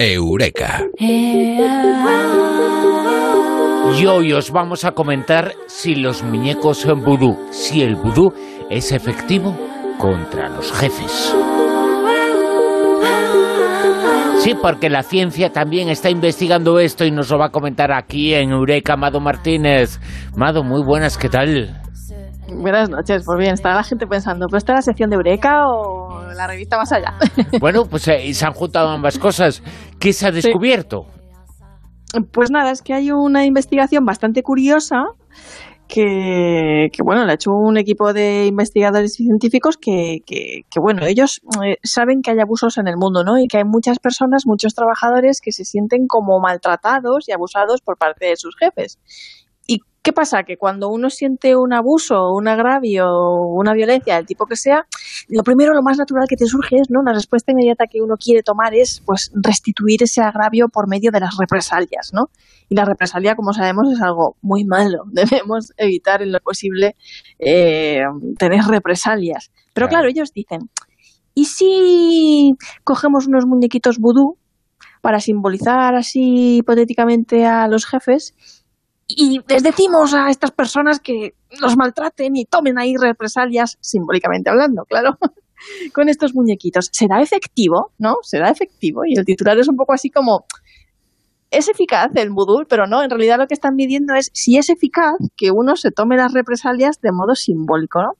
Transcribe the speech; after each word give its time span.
Eureka. 0.00 0.86
Y 0.98 1.60
hoy 4.06 4.32
os 4.32 4.50
vamos 4.50 4.86
a 4.86 4.92
comentar 4.92 5.52
si 5.66 5.94
los 5.94 6.22
muñecos 6.22 6.78
son 6.78 7.04
vudú, 7.04 7.36
si 7.50 7.82
el 7.82 7.96
vudú 7.96 8.32
es 8.70 8.92
efectivo 8.92 9.54
contra 9.98 10.48
los 10.48 10.72
jefes. 10.72 11.36
Sí, 14.38 14.54
porque 14.54 14.88
la 14.88 15.02
ciencia 15.02 15.50
también 15.52 15.90
está 15.90 16.08
investigando 16.08 16.80
esto 16.80 17.04
y 17.04 17.10
nos 17.10 17.28
lo 17.28 17.36
va 17.36 17.48
a 17.48 17.50
comentar 17.50 17.92
aquí 17.92 18.32
en 18.32 18.52
Eureka 18.52 18.96
Mado 18.96 19.20
Martínez. 19.20 20.00
Mado, 20.34 20.64
muy 20.64 20.82
buenas, 20.82 21.18
¿qué 21.18 21.28
tal? 21.28 21.79
Buenas 22.54 22.90
noches, 22.90 23.22
pues 23.24 23.38
bien, 23.38 23.54
está 23.54 23.74
la 23.74 23.82
gente 23.82 24.06
pensando, 24.06 24.46
¿pero 24.48 24.58
está 24.58 24.74
la 24.74 24.82
sección 24.82 25.10
de 25.10 25.16
Eureka 25.16 25.68
o 25.68 26.22
la 26.32 26.46
revista 26.46 26.76
más 26.76 26.92
allá? 26.92 27.14
Bueno, 27.60 27.84
pues 27.84 28.08
eh, 28.08 28.32
se 28.34 28.46
han 28.46 28.52
juntado 28.52 28.88
ambas 28.88 29.18
cosas. 29.18 29.62
¿Qué 29.98 30.12
se 30.12 30.26
ha 30.26 30.30
descubierto? 30.30 31.06
Pues 32.32 32.50
nada, 32.50 32.70
es 32.70 32.82
que 32.82 32.94
hay 32.94 33.12
una 33.12 33.44
investigación 33.44 34.04
bastante 34.04 34.42
curiosa 34.42 35.04
que, 35.90 36.88
bueno, 37.04 37.24
la 37.24 37.32
ha 37.32 37.34
hecho 37.34 37.50
un 37.50 37.76
equipo 37.76 38.12
de 38.12 38.46
investigadores 38.46 39.18
y 39.20 39.24
científicos 39.24 39.76
que, 39.76 40.18
que, 40.26 40.80
bueno, 40.80 41.04
ellos 41.04 41.40
eh, 41.64 41.76
saben 41.82 42.22
que 42.22 42.30
hay 42.30 42.38
abusos 42.38 42.78
en 42.78 42.86
el 42.88 42.96
mundo, 42.96 43.24
¿no? 43.24 43.38
Y 43.38 43.48
que 43.48 43.58
hay 43.58 43.64
muchas 43.64 43.98
personas, 43.98 44.44
muchos 44.46 44.74
trabajadores 44.74 45.40
que 45.42 45.52
se 45.52 45.64
sienten 45.64 46.06
como 46.06 46.38
maltratados 46.40 47.28
y 47.28 47.32
abusados 47.32 47.80
por 47.82 47.96
parte 47.98 48.26
de 48.26 48.36
sus 48.36 48.56
jefes. 48.56 48.98
¿Qué 50.10 50.14
pasa? 50.14 50.42
Que 50.42 50.56
cuando 50.56 50.88
uno 50.88 51.08
siente 51.08 51.54
un 51.54 51.72
abuso, 51.72 52.32
un 52.32 52.48
agravio, 52.48 53.06
una 53.54 53.72
violencia, 53.74 54.16
del 54.16 54.26
tipo 54.26 54.44
que 54.44 54.56
sea, 54.56 54.84
lo 55.28 55.44
primero, 55.44 55.72
lo 55.72 55.82
más 55.82 55.98
natural 55.98 56.24
que 56.28 56.34
te 56.34 56.46
surge 56.46 56.78
es, 56.82 56.90
¿no? 56.90 57.00
La 57.04 57.12
respuesta 57.12 57.52
inmediata 57.52 57.84
que 57.88 58.00
uno 58.02 58.16
quiere 58.16 58.42
tomar 58.42 58.74
es, 58.74 59.04
pues, 59.06 59.30
restituir 59.40 60.02
ese 60.02 60.20
agravio 60.20 60.66
por 60.66 60.88
medio 60.88 61.12
de 61.12 61.20
las 61.20 61.36
represalias, 61.38 62.10
¿no? 62.12 62.24
Y 62.68 62.74
la 62.74 62.84
represalia, 62.84 63.36
como 63.36 63.52
sabemos, 63.52 63.88
es 63.92 64.02
algo 64.02 64.34
muy 64.42 64.64
malo. 64.64 65.04
Debemos 65.12 65.72
evitar 65.76 66.22
en 66.22 66.32
lo 66.32 66.40
posible 66.40 66.96
eh, 67.38 68.02
tener 68.36 68.64
represalias. 68.64 69.52
Pero 69.74 69.86
claro, 69.86 70.08
ellos 70.08 70.32
dicen, 70.32 70.70
¿y 71.34 71.44
si 71.44 72.56
cogemos 72.82 73.28
unos 73.28 73.46
muñequitos 73.46 73.98
vudú 74.00 74.38
para 75.02 75.20
simbolizar 75.20 75.94
así 75.94 76.56
hipotéticamente 76.56 77.46
a 77.46 77.68
los 77.68 77.86
jefes 77.86 78.34
y 79.16 79.40
les 79.48 79.62
decimos 79.62 80.14
a 80.14 80.30
estas 80.30 80.50
personas 80.50 81.00
que 81.00 81.34
los 81.60 81.76
maltraten 81.76 82.36
y 82.36 82.44
tomen 82.44 82.78
ahí 82.78 82.96
represalias, 82.96 83.78
simbólicamente 83.80 84.50
hablando, 84.50 84.84
claro, 84.84 85.18
con 85.92 86.08
estos 86.08 86.34
muñequitos. 86.34 86.88
¿Será 86.92 87.22
efectivo? 87.22 87.92
¿No? 87.98 88.16
¿Será 88.22 88.50
efectivo? 88.50 89.02
Y 89.06 89.18
el 89.18 89.24
titular 89.24 89.58
es 89.58 89.68
un 89.68 89.76
poco 89.76 89.92
así 89.92 90.10
como, 90.10 90.44
es 91.50 91.68
eficaz 91.68 92.10
el 92.14 92.30
vudú, 92.30 92.64
pero 92.68 92.86
no, 92.86 93.02
en 93.02 93.10
realidad 93.10 93.38
lo 93.38 93.46
que 93.46 93.54
están 93.54 93.74
midiendo 93.74 94.14
es 94.14 94.30
si 94.32 94.56
es 94.56 94.70
eficaz 94.70 95.16
que 95.36 95.50
uno 95.50 95.76
se 95.76 95.90
tome 95.90 96.16
las 96.16 96.32
represalias 96.32 97.00
de 97.00 97.12
modo 97.12 97.34
simbólico, 97.34 98.00
¿no? 98.00 98.12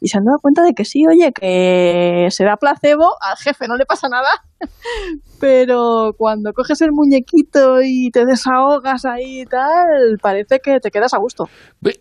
Y 0.00 0.08
se 0.08 0.18
han 0.18 0.24
dado 0.24 0.38
cuenta 0.40 0.62
de 0.62 0.72
que 0.72 0.84
sí, 0.84 1.02
oye, 1.06 1.30
que 1.32 2.26
será 2.30 2.56
placebo, 2.56 3.04
al 3.20 3.36
jefe 3.36 3.66
no 3.68 3.76
le 3.76 3.84
pasa 3.84 4.08
nada, 4.08 4.28
pero 5.40 6.12
cuando 6.16 6.52
coges 6.52 6.80
el 6.80 6.90
muñequito 6.92 7.82
y 7.82 8.10
te 8.10 8.24
desahogas 8.24 9.04
ahí 9.04 9.42
y 9.42 9.44
tal, 9.44 10.18
parece 10.20 10.58
que 10.62 10.80
te 10.80 10.90
quedas 10.90 11.14
a 11.14 11.18
gusto. 11.18 11.44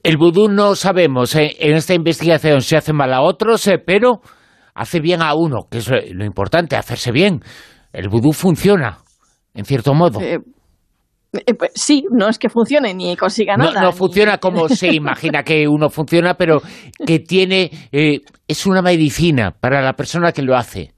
El 0.03 0.17
vudú 0.17 0.47
no 0.47 0.75
sabemos, 0.75 1.35
¿eh? 1.35 1.55
en 1.59 1.75
esta 1.75 1.93
investigación 1.93 2.61
se 2.61 2.77
hace 2.77 2.93
mal 2.93 3.13
a 3.13 3.21
otros, 3.21 3.67
eh, 3.67 3.79
pero 3.85 4.21
hace 4.73 5.01
bien 5.01 5.21
a 5.21 5.35
uno, 5.35 5.67
que 5.69 5.79
es 5.79 5.89
lo 5.89 6.25
importante, 6.25 6.77
hacerse 6.77 7.11
bien. 7.11 7.41
El 7.91 8.07
vudú 8.07 8.31
funciona, 8.31 8.99
en 9.53 9.65
cierto 9.65 9.93
modo. 9.93 10.21
Eh, 10.21 10.39
eh, 11.33 11.53
pues 11.53 11.71
sí, 11.75 12.05
no 12.11 12.27
es 12.27 12.39
que 12.39 12.49
funcione 12.49 12.93
ni 12.93 13.15
consiga 13.15 13.55
nada. 13.55 13.81
No, 13.81 13.91
funciona 13.91 14.37
como 14.37 14.67
se 14.67 14.87
imagina 14.93 15.43
que 15.43 15.67
uno 15.67 15.89
funciona, 15.89 16.33
pero 16.33 16.61
que 17.05 17.19
tiene, 17.19 17.69
eh, 17.91 18.21
es 18.47 18.65
una 18.65 18.81
medicina 18.81 19.51
para 19.51 19.81
la 19.81 19.93
persona 19.93 20.31
que 20.31 20.41
lo 20.41 20.55
hace. 20.55 20.91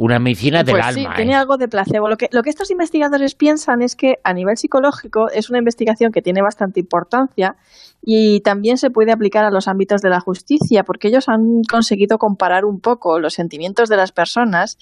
Una 0.00 0.20
medicina 0.20 0.62
del 0.62 0.76
pues 0.76 0.86
alma. 0.86 1.10
Sí, 1.10 1.16
tiene 1.16 1.32
¿eh? 1.32 1.34
algo 1.34 1.56
de 1.56 1.66
placebo. 1.66 2.08
Lo 2.08 2.16
que, 2.16 2.28
lo 2.30 2.44
que 2.44 2.50
estos 2.50 2.70
investigadores 2.70 3.34
piensan 3.34 3.82
es 3.82 3.96
que 3.96 4.20
a 4.22 4.32
nivel 4.32 4.56
psicológico 4.56 5.28
es 5.28 5.50
una 5.50 5.58
investigación 5.58 6.12
que 6.12 6.22
tiene 6.22 6.40
bastante 6.40 6.78
importancia 6.78 7.56
y 8.00 8.40
también 8.42 8.78
se 8.78 8.90
puede 8.90 9.10
aplicar 9.10 9.44
a 9.44 9.50
los 9.50 9.66
ámbitos 9.66 10.00
de 10.00 10.08
la 10.08 10.20
justicia, 10.20 10.84
porque 10.84 11.08
ellos 11.08 11.28
han 11.28 11.62
conseguido 11.68 12.16
comparar 12.18 12.64
un 12.64 12.78
poco 12.78 13.18
los 13.18 13.34
sentimientos 13.34 13.88
de 13.88 13.96
las 13.96 14.12
personas 14.12 14.78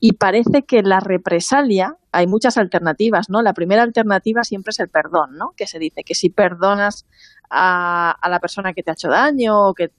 y 0.00 0.12
parece 0.12 0.64
que 0.64 0.82
la 0.82 1.00
represalia, 1.00 1.96
hay 2.12 2.26
muchas 2.26 2.58
alternativas, 2.58 3.30
¿no? 3.30 3.40
La 3.40 3.54
primera 3.54 3.82
alternativa 3.82 4.44
siempre 4.44 4.72
es 4.72 4.80
el 4.80 4.90
perdón, 4.90 5.38
¿no? 5.38 5.54
Que 5.56 5.66
se 5.66 5.78
dice 5.78 6.04
que 6.04 6.14
si 6.14 6.28
perdonas 6.28 7.06
a, 7.48 8.10
a 8.10 8.28
la 8.28 8.38
persona 8.38 8.74
que 8.74 8.82
te 8.82 8.90
ha 8.90 8.94
hecho 8.94 9.08
daño 9.08 9.68
o 9.68 9.72
que 9.72 9.92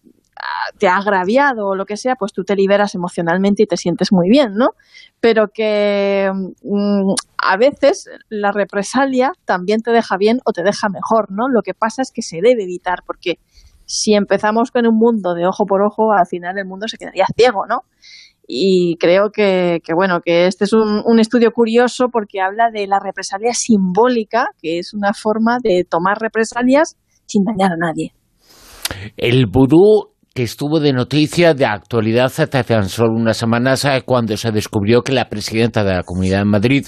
te 0.78 0.88
ha 0.88 0.98
agraviado 0.98 1.68
o 1.68 1.76
lo 1.76 1.86
que 1.86 1.98
sea, 1.98 2.16
pues 2.16 2.32
tú 2.32 2.44
te 2.44 2.56
liberas 2.56 2.96
emocionalmente 2.96 3.64
y 3.64 3.66
te 3.66 3.78
sientes 3.78 4.10
muy 4.12 4.30
bien, 4.30 4.54
¿no? 4.54 4.70
Pero 5.20 5.48
que 5.54 6.30
mm, 6.32 7.14
a 7.38 7.58
veces 7.58 8.10
la 8.30 8.52
represalia 8.52 9.32
también 9.46 9.82
te 9.82 9.92
deja 9.92 10.16
bien 10.18 10.40
o 10.46 10.52
te 10.52 10.64
deja 10.64 10.88
mejor, 10.90 11.32
¿no? 11.32 11.48
Lo 11.50 11.62
que 11.62 11.74
pasa 11.74 12.02
es 12.02 12.12
que 12.14 12.22
se 12.22 12.38
debe 12.38 12.64
evitar 12.64 13.00
porque 13.06 13.40
si 13.86 14.14
empezamos 14.14 14.72
con 14.72 14.86
un 14.86 14.96
mundo 14.98 15.34
de 15.34 15.48
ojo 15.48 15.66
por 15.66 15.82
ojo, 15.82 16.14
al 16.14 16.28
final 16.28 16.58
el 16.58 16.66
mundo 16.66 16.88
se 16.88 16.98
quedaría 16.98 17.26
ciego, 17.36 17.66
¿no? 17.68 17.82
Y 18.48 18.98
creo 19.00 19.30
que, 19.32 19.80
bueno, 19.96 20.22
que 20.22 20.48
este 20.48 20.64
es 20.64 20.74
un, 20.74 21.04
un 21.06 21.20
estudio 21.20 21.52
curioso 21.52 22.08
porque 22.12 22.42
habla 22.42 22.72
de 22.72 22.88
la 22.88 23.00
represalia 23.00 23.52
simbólica, 23.54 24.48
que 24.60 24.80
es 24.80 24.94
una 24.96 25.14
forma 25.14 25.58
de 25.62 25.84
tomar 25.88 26.18
represalias 26.20 26.98
sin 27.28 27.44
dañar 27.44 27.74
a 27.74 27.78
nadie. 27.78 28.14
El 29.18 29.46
vudú 29.46 30.10
que 30.40 30.44
estuvo 30.44 30.80
de 30.80 30.94
noticia 30.94 31.54
de 31.54 31.66
actualidad 31.66 32.28
hace 32.28 32.48
tan 32.48 32.88
solo 32.88 33.12
unas 33.14 33.36
semanas 33.36 33.84
eh, 33.84 34.04
cuando 34.06 34.38
se 34.38 34.54
descubrió 34.54 35.02
que 35.02 35.12
la 35.12 35.28
presidenta 35.28 35.84
de 35.84 35.94
la 35.94 36.04
Comunidad 36.04 36.40
de 36.40 36.46
Madrid 36.46 36.86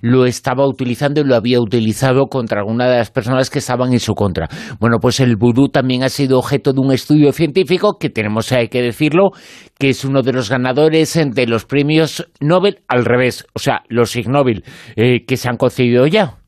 lo 0.00 0.24
estaba 0.24 0.66
utilizando 0.66 1.20
y 1.20 1.24
lo 1.24 1.34
había 1.34 1.60
utilizado 1.60 2.28
contra 2.28 2.60
alguna 2.60 2.88
de 2.88 2.96
las 2.96 3.10
personas 3.10 3.50
que 3.50 3.58
estaban 3.58 3.92
en 3.92 4.00
su 4.00 4.14
contra. 4.14 4.48
Bueno, 4.80 5.00
pues 5.00 5.20
el 5.20 5.36
vudú 5.36 5.68
también 5.68 6.02
ha 6.02 6.08
sido 6.08 6.38
objeto 6.38 6.72
de 6.72 6.80
un 6.80 6.92
estudio 6.94 7.30
científico 7.32 7.98
que 8.00 8.08
tenemos 8.08 8.50
eh, 8.52 8.70
que 8.70 8.80
decirlo, 8.80 9.32
que 9.78 9.90
es 9.90 10.02
uno 10.06 10.22
de 10.22 10.32
los 10.32 10.48
ganadores 10.48 11.14
eh, 11.16 11.26
de 11.30 11.46
los 11.46 11.66
premios 11.66 12.26
Nobel 12.40 12.84
al 12.88 13.04
revés, 13.04 13.44
o 13.52 13.58
sea, 13.58 13.82
los 13.90 14.16
Ig 14.16 14.30
Nobel 14.30 14.64
que 14.96 15.36
se 15.36 15.50
han 15.50 15.58
concedido 15.58 16.06
ya. 16.06 16.38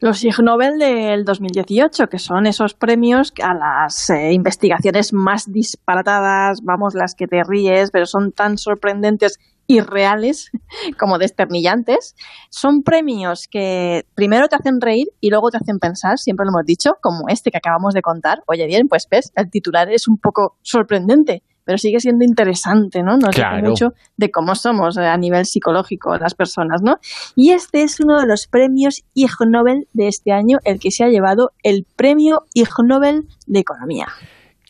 Los 0.00 0.24
Ig 0.24 0.42
Nobel 0.42 0.78
del 0.78 1.24
2018, 1.24 2.06
que 2.08 2.18
son 2.18 2.46
esos 2.46 2.74
premios 2.74 3.32
a 3.42 3.54
las 3.54 4.10
eh, 4.10 4.32
investigaciones 4.32 5.12
más 5.12 5.50
disparatadas, 5.50 6.60
vamos, 6.62 6.94
las 6.94 7.14
que 7.14 7.26
te 7.26 7.42
ríes, 7.44 7.90
pero 7.90 8.06
son 8.06 8.32
tan 8.32 8.58
sorprendentes 8.58 9.38
y 9.66 9.80
reales 9.80 10.50
como 10.98 11.18
desternillantes. 11.18 12.16
Son 12.50 12.82
premios 12.82 13.46
que 13.48 14.04
primero 14.14 14.48
te 14.48 14.56
hacen 14.56 14.80
reír 14.80 15.06
y 15.20 15.30
luego 15.30 15.50
te 15.50 15.58
hacen 15.58 15.78
pensar, 15.78 16.18
siempre 16.18 16.44
lo 16.44 16.50
hemos 16.50 16.66
dicho, 16.66 16.92
como 17.00 17.28
este 17.28 17.50
que 17.50 17.58
acabamos 17.58 17.94
de 17.94 18.02
contar. 18.02 18.42
Oye, 18.46 18.66
bien, 18.66 18.88
pues 18.88 19.06
ves, 19.08 19.32
el 19.36 19.48
titular 19.50 19.90
es 19.90 20.08
un 20.08 20.18
poco 20.18 20.56
sorprendente 20.62 21.42
pero 21.64 21.78
sigue 21.78 22.00
siendo 22.00 22.24
interesante, 22.24 23.02
¿no? 23.02 23.16
Nos 23.16 23.34
claro. 23.34 23.56
dice 23.56 23.68
mucho 23.68 23.86
de 24.16 24.30
cómo 24.30 24.54
somos 24.54 24.98
a 24.98 25.16
nivel 25.16 25.44
psicológico 25.46 26.16
las 26.16 26.34
personas, 26.34 26.82
¿no? 26.82 26.96
Y 27.36 27.50
este 27.50 27.82
es 27.82 28.00
uno 28.00 28.20
de 28.20 28.26
los 28.26 28.46
premios 28.46 29.02
Ig 29.14 29.30
Nobel 29.48 29.86
de 29.92 30.08
este 30.08 30.32
año, 30.32 30.58
el 30.64 30.78
que 30.78 30.90
se 30.90 31.04
ha 31.04 31.08
llevado 31.08 31.50
el 31.62 31.86
premio 31.96 32.40
Ig 32.54 32.70
Nobel 32.84 33.22
de 33.46 33.60
Economía. 33.60 34.06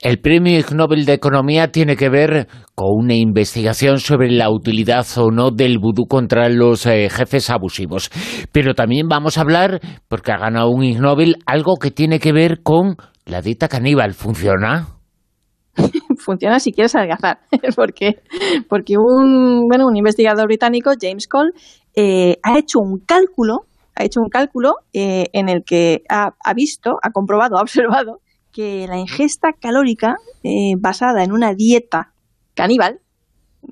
El 0.01 0.19
premio 0.19 0.59
Ig 0.59 0.75
Nobel 0.75 1.05
de 1.05 1.13
Economía 1.13 1.73
tiene 1.73 1.95
que 1.95 2.09
ver 2.09 2.49
con 2.75 2.89
una 2.91 3.15
investigación 3.15 3.99
sobre 3.99 4.31
la 4.31 4.51
utilidad 4.51 5.07
o 5.19 5.31
no 5.31 5.51
del 5.51 5.79
vudú 5.79 6.07
contra 6.07 6.49
los 6.49 6.87
eh, 6.87 7.11
jefes 7.11 7.51
abusivos. 7.51 8.11
Pero 8.51 8.73
también 8.75 9.09
vamos 9.09 9.37
a 9.37 9.43
hablar, 9.43 9.81
porque 10.09 10.33
ha 10.33 10.39
ganado 10.39 10.71
un 10.71 10.85
Ig 10.85 11.01
Nobel, 11.01 11.37
algo 11.45 11.75
que 11.77 11.91
tiene 11.91 12.19
que 12.19 12.33
ver 12.33 12.63
con 12.63 12.97
la 13.27 13.43
dieta 13.43 13.69
caníbal. 13.69 14.15
¿Funciona? 14.15 14.89
funciona 16.21 16.61
si 16.61 16.73
quieres 16.73 16.95
adelgazar, 16.95 17.41
porque, 17.77 18.23
porque 18.69 18.95
un, 18.99 19.67
bueno, 19.69 19.87
un 19.87 19.97
investigador 19.97 20.47
británico, 20.47 20.93
James 21.01 21.27
Cole, 21.27 21.51
eh, 21.97 22.37
ha 22.43 22.59
hecho 22.59 22.79
un 22.79 23.01
cálculo, 23.05 23.67
ha 23.95 24.05
hecho 24.05 24.21
un 24.21 24.29
cálculo 24.29 24.75
eh, 24.93 25.27
en 25.33 25.49
el 25.49 25.65
que 25.65 26.03
ha, 26.09 26.31
ha, 26.45 26.55
visto, 26.55 26.93
ha 27.03 27.11
comprobado, 27.11 27.57
ha 27.59 27.63
observado 27.63 28.21
que 28.53 28.87
la 28.89 28.99
ingesta 28.99 29.49
calórica 29.61 30.17
eh, 30.43 30.75
basada 30.79 31.23
en 31.25 31.33
una 31.33 31.55
dieta 31.55 32.13
caníbal 32.55 33.01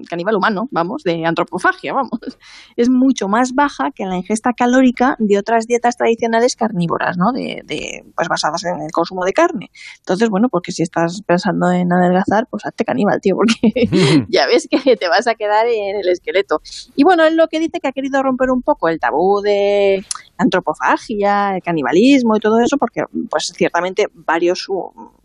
caníbal 0.09 0.37
humano, 0.37 0.69
vamos, 0.71 1.03
de 1.03 1.25
antropofagia, 1.25 1.93
vamos, 1.93 2.21
es 2.77 2.89
mucho 2.89 3.29
más 3.29 3.55
baja 3.55 3.91
que 3.95 4.05
la 4.05 4.17
ingesta 4.17 4.53
calórica 4.53 5.17
de 5.19 5.39
otras 5.39 5.67
dietas 5.67 5.97
tradicionales 5.97 6.57
carnívoras, 6.57 7.17
¿no? 7.17 7.33
De, 7.33 7.63
de, 7.65 8.05
pues 8.15 8.29
basadas 8.29 8.65
en 8.65 8.81
el 8.83 8.91
consumo 8.93 9.25
de 9.25 9.33
carne. 9.33 9.71
Entonces, 9.99 10.29
bueno, 10.29 10.49
porque 10.49 10.73
si 10.73 10.83
estás 10.83 11.23
pensando 11.27 11.71
en 11.71 11.93
adelgazar, 11.93 12.47
pues 12.51 12.65
hazte 12.67 12.85
caníbal, 12.85 13.21
tío, 13.21 13.37
porque 13.37 13.89
ya 14.29 14.47
ves 14.47 14.69
que 14.71 14.97
te 14.97 15.09
vas 15.09 15.27
a 15.27 15.35
quedar 15.35 15.67
en 15.67 15.97
el 15.97 16.09
esqueleto. 16.09 16.61
Y 16.97 17.05
bueno, 17.05 17.25
él 17.25 17.37
lo 17.37 17.49
que 17.49 17.61
dice 17.61 17.81
que 17.81 17.89
ha 17.89 17.93
querido 17.93 18.23
romper 18.23 18.51
un 18.51 18.63
poco 18.63 18.89
el 18.89 18.99
tabú 18.99 19.41
de 19.41 20.05
antropofagia, 20.39 21.57
el 21.57 21.63
canibalismo 21.63 22.37
y 22.37 22.41
todo 22.41 22.61
eso, 22.61 22.79
porque 22.79 23.03
pues 23.29 23.53
ciertamente 23.55 24.07
varios 24.15 24.69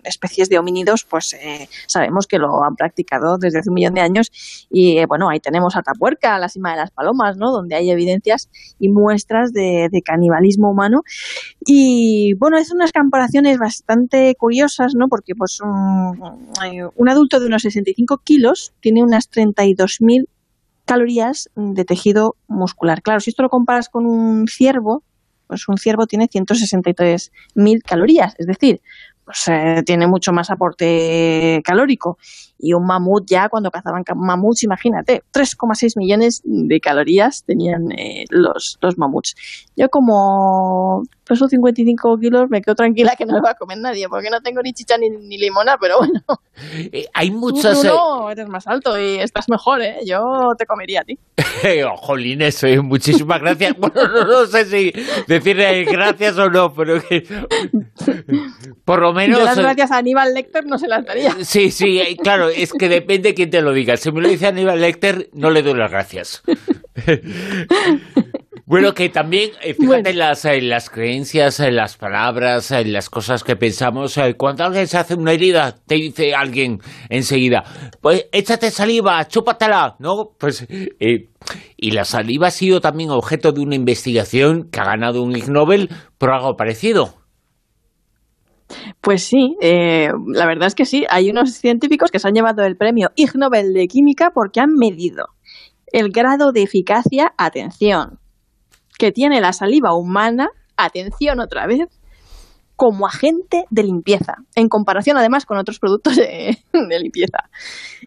especies 0.03 0.49
de 0.49 0.57
homínidos 0.59 1.05
pues 1.05 1.33
eh, 1.33 1.69
sabemos 1.87 2.27
que 2.27 2.37
lo 2.37 2.63
han 2.63 2.75
practicado 2.75 3.37
desde 3.37 3.59
hace 3.59 3.69
un 3.69 3.75
millón 3.75 3.93
de 3.93 4.01
años 4.01 4.31
y 4.69 4.97
eh, 4.97 5.05
bueno, 5.05 5.29
ahí 5.29 5.39
tenemos 5.39 5.75
a 5.75 5.81
Tapuerca, 5.81 6.35
a 6.35 6.39
la 6.39 6.49
cima 6.49 6.71
de 6.71 6.77
las 6.77 6.91
palomas, 6.91 7.37
¿no? 7.37 7.51
Donde 7.51 7.75
hay 7.75 7.89
evidencias 7.89 8.49
y 8.79 8.89
muestras 8.89 9.53
de, 9.53 9.89
canibalismo 10.03 10.71
humano 10.71 11.03
y 11.65 12.33
bueno, 12.33 12.57
es 12.57 12.71
unas 12.73 12.91
comparaciones 12.91 13.57
bastante 13.57 14.35
curiosas, 14.35 14.95
¿no? 14.95 15.07
Porque 15.07 15.33
pues 15.35 15.61
un, 15.61 16.49
un 16.95 17.09
adulto 17.09 17.39
de 17.39 17.45
unos 17.45 17.61
65 17.61 18.21
kilos 18.25 18.73
tiene 18.81 19.03
unas 19.03 19.29
32.000 19.31 20.25
calorías 20.85 21.49
de 21.55 21.85
tejido 21.85 22.35
muscular. 22.47 23.01
Claro, 23.01 23.19
si 23.19 23.29
esto 23.29 23.43
lo 23.43 23.49
comparas 23.49 23.89
con 23.89 24.05
un 24.05 24.47
ciervo, 24.47 25.03
pues 25.47 25.67
un 25.67 25.77
ciervo 25.77 26.07
tiene 26.07 26.27
163.000 26.27 27.81
calorías, 27.83 28.35
es 28.37 28.47
decir, 28.47 28.81
pues 29.25 29.47
eh, 29.47 29.83
tiene 29.85 30.07
mucho 30.07 30.33
más 30.33 30.49
aporte 30.49 31.61
calórico. 31.63 32.17
Y 32.57 32.73
un 32.73 32.85
mamut 32.85 33.25
ya, 33.25 33.49
cuando 33.49 33.71
cazaban 33.71 34.03
mamuts, 34.15 34.63
imagínate, 34.63 35.23
3,6 35.33 35.97
millones 35.97 36.41
de 36.43 36.79
calorías 36.79 37.43
tenían 37.45 37.91
eh, 37.91 38.25
los, 38.29 38.77
los 38.81 38.97
mamuts. 38.97 39.35
Yo 39.75 39.89
como 39.89 41.03
peso 41.33 41.49
55 41.49 42.19
kilos, 42.19 42.49
me 42.49 42.61
quedo 42.61 42.75
tranquila 42.75 43.15
que 43.17 43.25
no 43.25 43.33
me 43.33 43.41
va 43.41 43.51
a 43.51 43.55
comer 43.55 43.79
nadie, 43.79 44.07
porque 44.07 44.29
no 44.29 44.39
tengo 44.41 44.61
ni 44.61 44.71
chicha 44.71 44.97
ni, 44.99 45.09
ni 45.09 45.37
limona, 45.37 45.77
pero 45.79 45.97
bueno. 45.97 46.21
Eh, 46.75 47.07
hay 47.15 47.31
muchas... 47.31 47.81
Tú, 47.81 47.87
no, 47.87 48.29
eres 48.29 48.47
más 48.47 48.67
alto 48.67 48.99
y 48.99 49.15
estás 49.15 49.49
mejor, 49.49 49.81
¿eh? 49.81 49.97
Yo 50.05 50.51
te 50.55 50.67
comería 50.67 51.01
a 51.01 51.03
ti. 51.03 51.17
Jolines, 51.97 52.63
muchísimas 52.83 53.41
gracias. 53.41 53.75
Bueno, 53.75 54.07
no, 54.07 54.45
sé 54.45 54.65
si 54.65 54.93
decirle 55.27 55.83
gracias 55.85 56.37
o 56.37 56.51
no, 56.51 56.71
pero 56.73 57.01
que... 57.01 57.23
Por 58.85 59.01
lo 59.01 59.13
menos... 59.13 59.43
las 59.43 59.57
gracias 59.57 59.91
a 59.91 59.97
Aníbal 59.97 60.33
Lecter 60.33 60.65
no 60.67 60.77
se 60.77 60.87
las 60.87 61.03
daría. 61.03 61.35
Sí, 61.43 61.71
sí, 61.71 61.99
claro, 62.21 62.49
es 62.49 62.71
que 62.71 62.87
depende 62.87 63.33
quién 63.33 63.49
te 63.49 63.61
lo 63.61 63.73
diga. 63.73 63.97
Si 63.97 64.11
me 64.11 64.21
lo 64.21 64.29
dice 64.29 64.45
Aníbal 64.45 64.79
Lecter, 64.79 65.29
no 65.33 65.49
le 65.49 65.63
doy 65.63 65.73
las 65.73 65.89
gracias. 65.89 66.43
Bueno, 68.65 68.93
que 68.93 69.09
también, 69.09 69.51
eh, 69.61 69.73
fíjate 69.73 70.11
en, 70.11 70.19
las, 70.19 70.45
las 70.45 70.89
creencias, 70.89 71.59
en 71.59 71.75
las 71.75 71.97
palabras, 71.97 72.71
en 72.71 72.93
las 72.93 73.09
cosas 73.09 73.43
que 73.43 73.57
pensamos. 73.57 74.17
Eh, 74.17 74.35
cuando 74.37 74.63
alguien 74.63 74.87
se 74.87 74.97
hace 74.97 75.15
una 75.15 75.33
herida, 75.33 75.75
te 75.85 75.95
dice 75.95 76.33
alguien 76.33 76.79
enseguida, 77.09 77.63
pues 78.01 78.27
échate 78.31 78.71
saliva, 78.71 79.27
chúpatela, 79.27 79.97
¿no? 79.99 80.31
Pues, 80.39 80.65
eh, 80.69 81.29
y 81.75 81.91
la 81.91 82.05
saliva 82.05 82.47
ha 82.47 82.51
sido 82.51 82.79
también 82.79 83.09
objeto 83.09 83.51
de 83.51 83.59
una 83.59 83.75
investigación 83.75 84.69
que 84.71 84.79
ha 84.79 84.85
ganado 84.85 85.21
un 85.23 85.35
Ig 85.35 85.49
Nobel 85.49 85.89
por 86.17 86.31
algo 86.31 86.55
parecido. 86.55 87.15
Pues 89.01 89.23
sí, 89.23 89.57
la 89.61 90.47
verdad 90.47 90.67
es 90.67 90.73
que 90.73 90.85
sí. 90.85 91.03
Hay 91.09 91.29
unos 91.29 91.51
científicos 91.51 92.11
que 92.11 92.17
se 92.17 92.29
han 92.29 92.33
llevado 92.33 92.63
el 92.63 92.77
premio 92.77 93.09
Ig 93.17 93.35
Nobel 93.35 93.73
de 93.73 93.87
Química 93.87 94.31
porque 94.33 94.61
han 94.61 94.73
medido 94.73 95.25
el 95.91 96.11
grado 96.11 96.53
de 96.53 96.63
eficacia, 96.63 97.33
atención, 97.37 98.19
que 98.97 99.11
tiene 99.11 99.41
la 99.41 99.53
saliva 99.53 99.95
humana, 99.95 100.49
atención 100.77 101.39
otra 101.39 101.67
vez, 101.67 101.87
como 102.75 103.05
agente 103.05 103.65
de 103.69 103.83
limpieza, 103.83 104.35
en 104.55 104.67
comparación 104.67 105.17
además 105.17 105.45
con 105.45 105.57
otros 105.57 105.79
productos 105.79 106.15
de, 106.15 106.57
limpieza. 107.01 107.49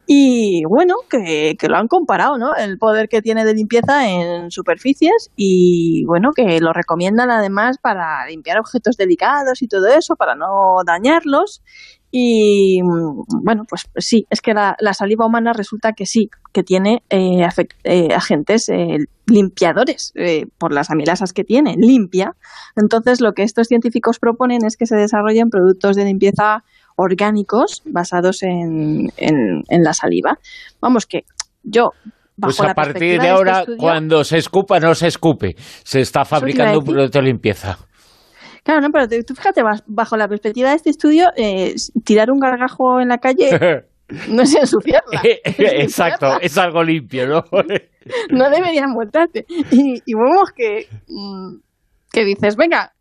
Y 0.06 0.64
bueno, 0.68 0.96
que, 1.08 1.56
lo 1.68 1.76
han 1.76 1.88
comparado, 1.88 2.36
¿no? 2.36 2.54
El 2.54 2.76
poder 2.78 3.08
que 3.08 3.22
tiene 3.22 3.44
de 3.44 3.54
limpieza 3.54 4.08
en 4.08 4.50
superficies 4.50 5.30
y 5.36 6.04
bueno, 6.06 6.30
que 6.34 6.60
lo 6.60 6.72
recomiendan 6.72 7.30
además 7.30 7.78
para 7.78 8.26
limpiar 8.26 8.58
objetos 8.58 8.96
delicados 8.96 9.62
y 9.62 9.68
todo 9.68 9.86
eso, 9.86 10.16
para 10.16 10.34
no 10.34 10.82
dañarlos. 10.84 11.62
Y 12.18 12.80
bueno, 13.42 13.64
pues 13.68 13.82
sí, 13.98 14.26
es 14.30 14.40
que 14.40 14.54
la, 14.54 14.94
saliva 14.94 15.26
humana 15.26 15.52
resulta 15.52 15.92
que 15.92 16.06
sí, 16.06 16.30
que 16.50 16.62
tiene 16.62 17.02
eh, 17.10 17.46
eh, 17.84 18.08
agentes 18.14 18.70
eh, 18.70 19.04
limpiadores 19.26 20.14
por 20.56 20.72
las 20.72 20.90
amilasas 20.90 21.34
que 21.34 21.44
tiene, 21.44 21.74
limpia. 21.76 22.32
Entonces, 22.74 23.20
lo 23.20 23.34
que 23.34 23.42
estos 23.42 23.66
científicos 23.68 24.18
proponen 24.18 24.64
es 24.64 24.78
que 24.78 24.86
se 24.86 24.96
desarrollen 24.96 25.50
productos 25.50 25.94
de 25.94 26.06
limpieza 26.06 26.64
orgánicos 26.96 27.82
basados 27.84 28.42
en, 28.42 29.12
en, 29.18 29.82
la 29.82 29.92
saliva. 29.92 30.38
Vamos, 30.80 31.04
que 31.04 31.26
yo 31.64 31.90
pues 32.40 32.58
a 32.62 32.72
partir 32.72 33.20
de 33.20 33.28
ahora, 33.28 33.60
este 33.60 33.76
cuando 33.76 34.24
se 34.24 34.38
escupa, 34.38 34.80
no 34.80 34.94
se 34.94 35.08
escupe. 35.08 35.54
Se 35.84 36.00
está 36.00 36.24
fabricando 36.24 36.78
un 36.78 36.84
producto 36.86 37.18
de 37.18 37.24
limpieza. 37.26 37.76
Claro, 38.66 38.80
no, 38.80 38.90
pero 38.90 39.06
tú 39.24 39.36
fíjate, 39.36 39.62
bajo 39.86 40.16
la 40.16 40.26
perspectiva 40.26 40.70
de 40.70 40.74
este 40.74 40.90
estudio, 40.90 41.28
eh, 41.36 41.76
tirar 42.04 42.32
un 42.32 42.40
gargajo 42.40 43.00
en 43.00 43.06
la 43.06 43.18
calle 43.18 43.48
no 44.28 44.42
es 44.42 44.56
ensuciarla. 44.56 45.20
Exacto, 45.22 46.40
es 46.40 46.58
algo 46.58 46.82
limpio, 46.82 47.28
¿no? 47.28 47.44
no 48.30 48.50
deberían 48.50 48.90
multarte. 48.90 49.46
Y, 49.70 50.02
y 50.04 50.14
vemos 50.14 50.50
que, 50.50 50.88
mm, 51.06 51.58
que 52.10 52.24
dices, 52.24 52.56
venga, 52.56 52.92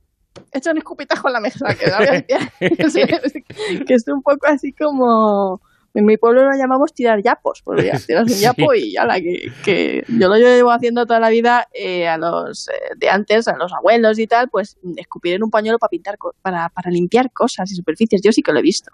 echa 0.51 0.69
un 0.69 0.77
escupitajo 0.77 1.29
en 1.29 1.33
la 1.33 1.39
mesa, 1.39 1.65
que, 1.73 1.85
que 3.87 3.93
es 3.95 4.03
un 4.07 4.21
poco 4.21 4.45
así 4.45 4.71
como 4.71 5.61
en 5.95 6.05
mi 6.05 6.17
pueblo 6.17 6.43
lo 6.43 6.57
llamamos 6.57 6.93
tirar 6.93 7.23
yapos, 7.23 7.61
pues 7.63 7.83
ya 7.83 7.97
tiras 8.05 8.29
un 8.29 8.37
yapo 8.37 8.73
y 8.73 8.93
ya 8.93 9.05
la 9.05 9.19
que, 9.19 9.49
que, 9.63 10.03
yo 10.07 10.27
lo 10.27 10.35
llevo 10.35 10.71
haciendo 10.71 11.05
toda 11.05 11.19
la 11.19 11.29
vida 11.29 11.67
eh, 11.73 12.07
a 12.07 12.17
los 12.17 12.67
eh, 12.67 12.73
de 12.97 13.09
antes, 13.09 13.47
a 13.47 13.55
los 13.55 13.71
abuelos 13.73 14.19
y 14.19 14.27
tal, 14.27 14.49
pues 14.49 14.77
escupir 14.97 15.35
en 15.35 15.43
un 15.43 15.49
pañuelo 15.49 15.79
para 15.79 15.89
pintar, 15.89 16.17
para, 16.41 16.69
para 16.69 16.91
limpiar 16.91 17.31
cosas 17.31 17.71
y 17.71 17.75
superficies. 17.75 18.21
Yo 18.21 18.31
sí 18.33 18.41
que 18.41 18.51
lo 18.51 18.59
he 18.59 18.61
visto. 18.61 18.91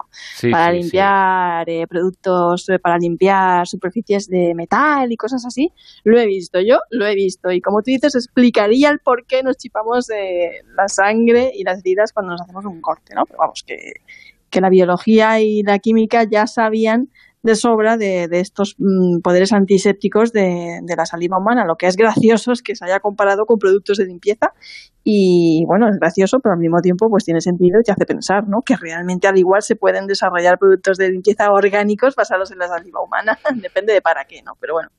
para 0.50 0.72
limpiar 0.72 1.68
eh, 1.68 1.86
productos, 1.88 2.66
para 2.80 2.98
limpiar 2.98 3.66
superficies 3.66 4.28
de 4.28 4.54
metal 4.54 5.10
y 5.10 5.16
cosas 5.16 5.44
así, 5.44 5.72
lo 6.04 6.18
he 6.18 6.26
visto. 6.26 6.60
Yo 6.60 6.78
lo 6.90 7.06
he 7.06 7.14
visto. 7.14 7.50
Y 7.50 7.60
como 7.60 7.82
tú 7.82 7.86
dices, 7.86 8.14
explicaría 8.14 8.90
el 8.90 9.00
por 9.00 9.26
qué 9.26 9.42
nos 9.42 9.56
chipamos 9.56 10.06
la 10.76 10.88
sangre 10.88 11.50
y 11.54 11.64
las 11.64 11.80
heridas 11.80 12.12
cuando 12.12 12.32
nos 12.32 12.42
hacemos 12.42 12.64
un 12.64 12.80
corte, 12.80 13.14
¿no? 13.14 13.26
Pero 13.26 13.38
vamos, 13.38 13.64
que 13.66 13.94
que 14.52 14.60
la 14.60 14.70
biología 14.70 15.40
y 15.40 15.62
la 15.62 15.80
química 15.80 16.24
ya 16.30 16.46
sabían 16.46 17.08
de 17.42 17.56
sobra 17.56 17.96
de, 17.96 18.28
estos 18.30 18.76
mm, 18.78 19.20
poderes 19.20 19.52
antisépticos 19.52 20.32
de, 20.32 20.80
la 20.96 21.06
saliva 21.06 21.38
humana. 21.38 21.64
Lo 21.64 21.74
que 21.74 21.86
es 21.86 21.96
gracioso 21.96 22.52
es 22.52 22.62
que 22.62 22.76
se 22.76 22.84
haya 22.84 23.00
comparado 23.00 23.46
con 23.46 23.58
productos 23.58 23.98
de 23.98 24.06
limpieza 24.06 24.52
y 25.02 25.64
bueno, 25.66 25.88
es 25.88 25.98
gracioso, 25.98 26.38
pero 26.40 26.52
al 26.52 26.60
mismo 26.60 26.80
tiempo 26.80 27.08
pues 27.10 27.24
tiene 27.24 27.40
sentido 27.40 27.80
y 27.80 27.82
te 27.82 27.90
hace 27.90 28.06
pensar, 28.06 28.46
¿no? 28.46 28.60
Que 28.64 28.76
realmente 28.76 29.26
al 29.26 29.36
igual 29.36 29.62
se 29.62 29.74
pueden 29.74 30.06
desarrollar 30.06 30.58
productos 30.58 30.98
de 30.98 31.10
limpieza 31.10 31.50
orgánicos 31.50 32.14
basados 32.14 32.52
en 32.52 32.58
la 32.58 32.68
saliva 32.68 33.02
humana, 33.02 33.36
depende 33.56 33.92
de 33.92 34.02
para 34.02 34.24
qué, 34.24 34.42
¿no? 34.42 34.52
Pero 34.60 34.74
bueno, 34.74 34.90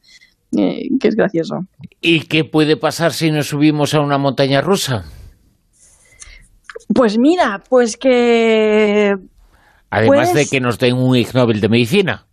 eh, 0.58 0.89
que 1.00 1.08
es 1.08 1.16
gracioso. 1.16 1.60
¿Y 2.01 2.25
qué 2.25 2.44
puede 2.44 2.75
pasar 2.75 3.13
si 3.13 3.32
nos 3.32 3.48
subimos 3.48 3.94
a 3.94 4.01
una 4.01 4.18
montaña 4.18 4.60
rusa? 4.60 5.06
Pues 6.94 7.18
mira, 7.18 7.63
pues 7.70 7.96
que 7.96 9.16
Además 9.94 10.34
de 10.34 10.46
que 10.46 10.60
nos 10.60 10.80
den 10.80 10.96
un 10.96 11.16
Ig 11.16 11.34
Nobel 11.34 11.62
de 11.62 11.70
medicina. 11.70 12.26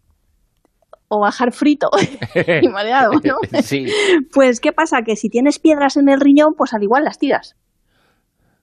O 1.08 1.20
bajar 1.20 1.52
frito 1.52 1.90
y 2.62 2.68
mareado, 2.68 3.12
¿no? 3.24 3.36
sí. 3.62 3.86
Pues, 4.32 4.60
¿qué 4.60 4.72
pasa? 4.72 5.02
Que 5.04 5.16
si 5.16 5.28
tienes 5.28 5.58
piedras 5.58 5.96
en 5.96 6.08
el 6.08 6.20
riñón, 6.20 6.54
pues 6.56 6.72
al 6.72 6.82
igual 6.82 7.04
las 7.04 7.18
tiras 7.18 7.56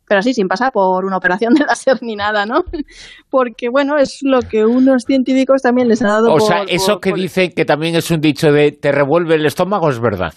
pero 0.08 0.20
así 0.20 0.34
sin 0.34 0.48
pasar 0.48 0.72
por 0.72 1.04
una 1.04 1.18
operación 1.18 1.54
de 1.54 1.66
láser 1.66 2.01
ni 2.01 2.16
nada, 2.16 2.46
¿no? 2.46 2.63
Porque, 3.30 3.68
bueno, 3.70 3.98
es 3.98 4.20
lo 4.22 4.39
que 4.39 4.66
unos 4.66 5.04
científicos 5.04 5.62
también 5.62 5.89
les 5.89 6.01
han 6.01 6.08
dado. 6.08 6.34
O 6.34 6.39
sea, 6.39 6.63
eso 6.68 7.00
que 7.00 7.12
dicen 7.12 7.51
que 7.54 7.66
también 7.66 7.94
es 7.96 8.10
un 8.10 8.22
dicho 8.22 8.51
de 8.51 8.72
te 8.72 8.94
revuelve 8.94 9.36
el 9.36 9.46
estómago 9.46 9.89
es 9.89 10.00
verdad 10.00 10.34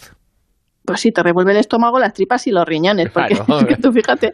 pues 0.84 1.00
sí, 1.00 1.12
te 1.12 1.22
revuelve 1.22 1.52
el 1.52 1.58
estómago, 1.58 1.98
las 1.98 2.12
tripas 2.14 2.46
y 2.46 2.50
los 2.50 2.64
riñones. 2.66 3.10
Porque 3.10 3.36
tú 3.82 3.92
fíjate, 3.92 4.32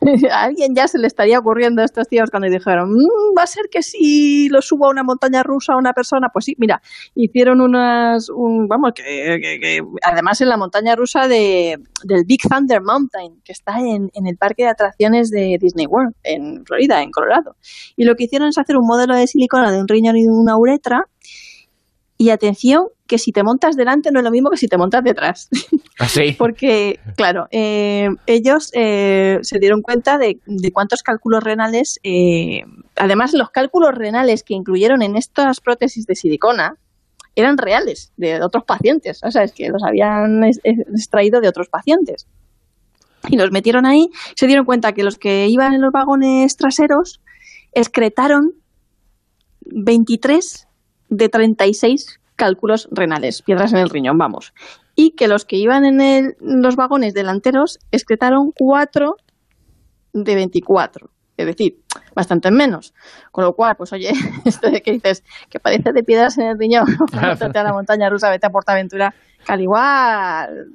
a 0.30 0.42
alguien 0.42 0.74
ya 0.74 0.86
se 0.88 0.98
le 0.98 1.06
estaría 1.06 1.38
ocurriendo 1.38 1.82
a 1.82 1.84
estos 1.84 2.06
tíos 2.08 2.30
cuando 2.30 2.48
dijeron, 2.48 2.90
mm, 2.92 3.36
va 3.36 3.42
a 3.42 3.46
ser 3.46 3.64
que 3.70 3.82
si 3.82 4.48
lo 4.48 4.62
subo 4.62 4.86
a 4.86 4.90
una 4.90 5.02
montaña 5.02 5.42
rusa 5.42 5.72
a 5.72 5.76
una 5.76 5.92
persona, 5.92 6.28
pues 6.32 6.44
sí, 6.44 6.54
mira, 6.58 6.80
hicieron 7.14 7.60
unas, 7.60 8.28
vamos, 8.68 8.92
que, 8.94 9.80
además 10.02 10.40
en 10.40 10.48
la 10.48 10.56
montaña 10.56 10.94
rusa 10.94 11.28
de, 11.28 11.78
del 12.04 12.24
Big 12.26 12.40
Thunder 12.42 12.82
Mountain, 12.82 13.40
que 13.44 13.52
está 13.52 13.80
en, 13.80 14.10
en 14.14 14.26
el 14.26 14.36
parque 14.36 14.64
de 14.64 14.70
atracciones 14.70 15.30
de 15.30 15.56
Disney 15.60 15.86
World, 15.86 16.14
en 16.22 16.64
Florida, 16.66 17.02
en 17.02 17.10
Colorado. 17.10 17.56
Y 17.96 18.04
lo 18.04 18.14
que 18.14 18.24
hicieron 18.24 18.48
es 18.48 18.58
hacer 18.58 18.76
un 18.76 18.86
modelo 18.86 19.14
de 19.14 19.26
silicona 19.26 19.72
de 19.72 19.80
un 19.80 19.88
riñón 19.88 20.16
y 20.16 20.24
de 20.24 20.30
una 20.30 20.56
uretra 20.56 21.04
Y 22.18 22.30
atención, 22.30 22.86
que 23.06 23.18
si 23.18 23.32
te 23.32 23.42
montas 23.42 23.76
delante 23.76 24.10
no 24.10 24.20
es 24.20 24.24
lo 24.24 24.30
mismo 24.30 24.50
que 24.50 24.56
si 24.56 24.68
te 24.68 24.78
montas 24.78 25.02
detrás. 25.04 25.48
¿Ah? 25.98 26.08
Porque, 26.36 27.00
claro, 27.16 27.48
eh, 27.50 28.08
ellos 28.26 28.70
eh, 28.74 29.38
se 29.40 29.58
dieron 29.58 29.80
cuenta 29.80 30.18
de, 30.18 30.38
cuántos 30.72 31.02
cálculos 31.02 31.42
renales, 31.42 31.98
eh, 32.02 32.64
además 32.96 33.32
los 33.32 33.50
cálculos 33.50 33.94
renales 33.94 34.42
que 34.42 34.54
incluyeron 34.54 35.02
en 35.02 35.16
estas 35.16 35.60
prótesis 35.60 36.06
de 36.06 36.14
silicona 36.14 36.76
eran 37.34 37.56
reales, 37.56 38.12
de 38.16 38.42
otros 38.42 38.64
pacientes, 38.64 39.20
o 39.22 39.30
sea, 39.30 39.42
es 39.44 39.52
que 39.52 39.68
los 39.68 39.82
habían 39.84 40.44
extraído 40.44 41.40
de 41.40 41.48
otros 41.48 41.68
pacientes. 41.68 42.26
Y 43.28 43.36
los 43.36 43.50
metieron 43.50 43.86
ahí, 43.86 44.10
se 44.34 44.46
dieron 44.46 44.64
cuenta 44.66 44.92
que 44.92 45.02
los 45.02 45.18
que 45.18 45.46
iban 45.48 45.74
en 45.74 45.80
los 45.80 45.92
vagones 45.92 46.56
traseros 46.56 47.20
excretaron 47.72 48.52
23 49.62 50.68
de 51.08 51.28
36 51.28 52.20
cálculos 52.36 52.88
renales, 52.90 53.42
piedras 53.42 53.72
en 53.72 53.78
el 53.78 53.90
riñón, 53.90 54.18
vamos. 54.18 54.52
Y 54.96 55.10
que 55.10 55.28
los 55.28 55.44
que 55.44 55.56
iban 55.56 55.84
en 55.84 56.34
los 56.40 56.74
vagones 56.74 57.14
delanteros 57.14 57.78
excretaron 57.92 58.50
4 58.56 59.16
de 60.14 60.34
24. 60.34 61.10
Es 61.36 61.46
decir, 61.46 61.82
bastante 62.14 62.50
menos. 62.50 62.94
Con 63.30 63.44
lo 63.44 63.54
cual, 63.54 63.76
pues 63.76 63.92
oye, 63.92 64.10
esto 64.44 64.70
de 64.70 64.80
que 64.80 64.92
dices 64.92 65.22
que 65.50 65.60
parece 65.60 65.92
de 65.92 66.02
piedras 66.02 66.38
en 66.38 66.46
el 66.48 66.58
riñón, 66.58 66.86
vete 67.38 67.58
a 67.58 67.62
la 67.62 67.72
montaña 67.72 68.08
rusa, 68.08 68.30
vete 68.30 68.46
a 68.46 68.50
Portaventura, 68.50 69.14
que 69.44 69.52
al 69.52 69.60
igual, 69.60 70.68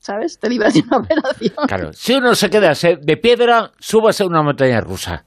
¿sabes? 0.00 0.38
Te 0.38 0.48
libras 0.48 0.74
de 0.74 0.80
una 0.80 0.98
operación. 0.98 1.66
Claro, 1.66 1.92
si 1.92 2.14
uno 2.14 2.34
se 2.34 2.48
queda 2.48 2.72
de 2.72 3.16
piedra, 3.16 3.72
súbase 3.78 4.22
a 4.22 4.26
una 4.26 4.42
montaña 4.42 4.80
rusa. 4.80 5.26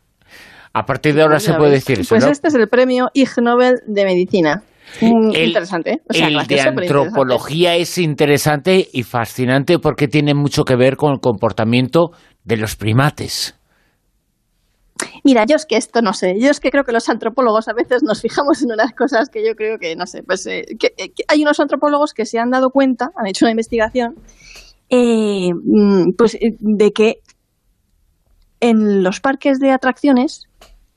A 0.76 0.88
partir 0.88 1.14
de 1.14 1.22
ahora 1.22 1.40
se 1.40 1.54
puede 1.54 1.74
decir 1.74 2.00
eso, 2.00 2.10
Pues 2.10 2.26
este 2.26 2.48
es 2.48 2.56
el 2.56 2.68
premio 2.68 3.12
Ig 3.14 3.30
Nobel 3.44 3.82
de 3.86 4.06
Medicina. 4.06 4.64
Mm, 5.02 5.36
interesante. 5.36 6.02
el 6.10 6.48
de 6.48 6.62
antropología 6.62 7.76
es 7.76 7.98
interesante 7.98 8.88
y 8.92 9.04
fascinante 9.04 9.80
porque 9.80 10.08
tiene 10.08 10.34
mucho 10.34 10.64
que 10.64 10.76
ver 10.76 10.98
con 10.98 11.14
el 11.14 11.20
comportamiento 11.20 12.12
de 12.44 12.58
los 12.58 12.76
primates. 12.76 13.56
Mira, 15.24 15.46
yo 15.46 15.56
es 15.56 15.66
que 15.66 15.78
esto 15.78 16.02
no 16.02 16.14
sé. 16.14 16.36
Yo 16.40 16.50
es 16.50 16.60
que 16.60 16.70
creo 16.70 16.84
que 16.84 16.92
los 16.92 17.10
antropólogos 17.10 17.68
a 17.68 17.74
veces 17.74 18.04
nos 18.04 18.22
fijamos 18.22 18.62
en 18.62 18.72
unas 18.72 18.94
cosas 18.94 19.30
que 19.30 19.46
yo 19.46 19.56
creo 19.56 19.78
que, 19.80 19.96
no 19.96 20.06
sé, 20.06 20.22
pues 20.24 20.46
eh, 20.48 20.66
eh, 20.98 21.14
hay 21.28 21.42
unos 21.42 21.60
antropólogos 21.60 22.14
que 22.14 22.26
se 22.26 22.40
han 22.40 22.52
dado 22.52 22.70
cuenta, 22.70 23.10
han 23.16 23.28
hecho 23.28 23.46
una 23.46 23.52
investigación, 23.52 24.16
eh, 24.90 25.50
mm, 25.54 26.12
pues 26.18 26.38
de 26.40 26.92
que 26.92 27.16
en 28.60 29.04
los 29.04 29.20
parques 29.20 29.60
de 29.60 29.72
atracciones 29.72 30.48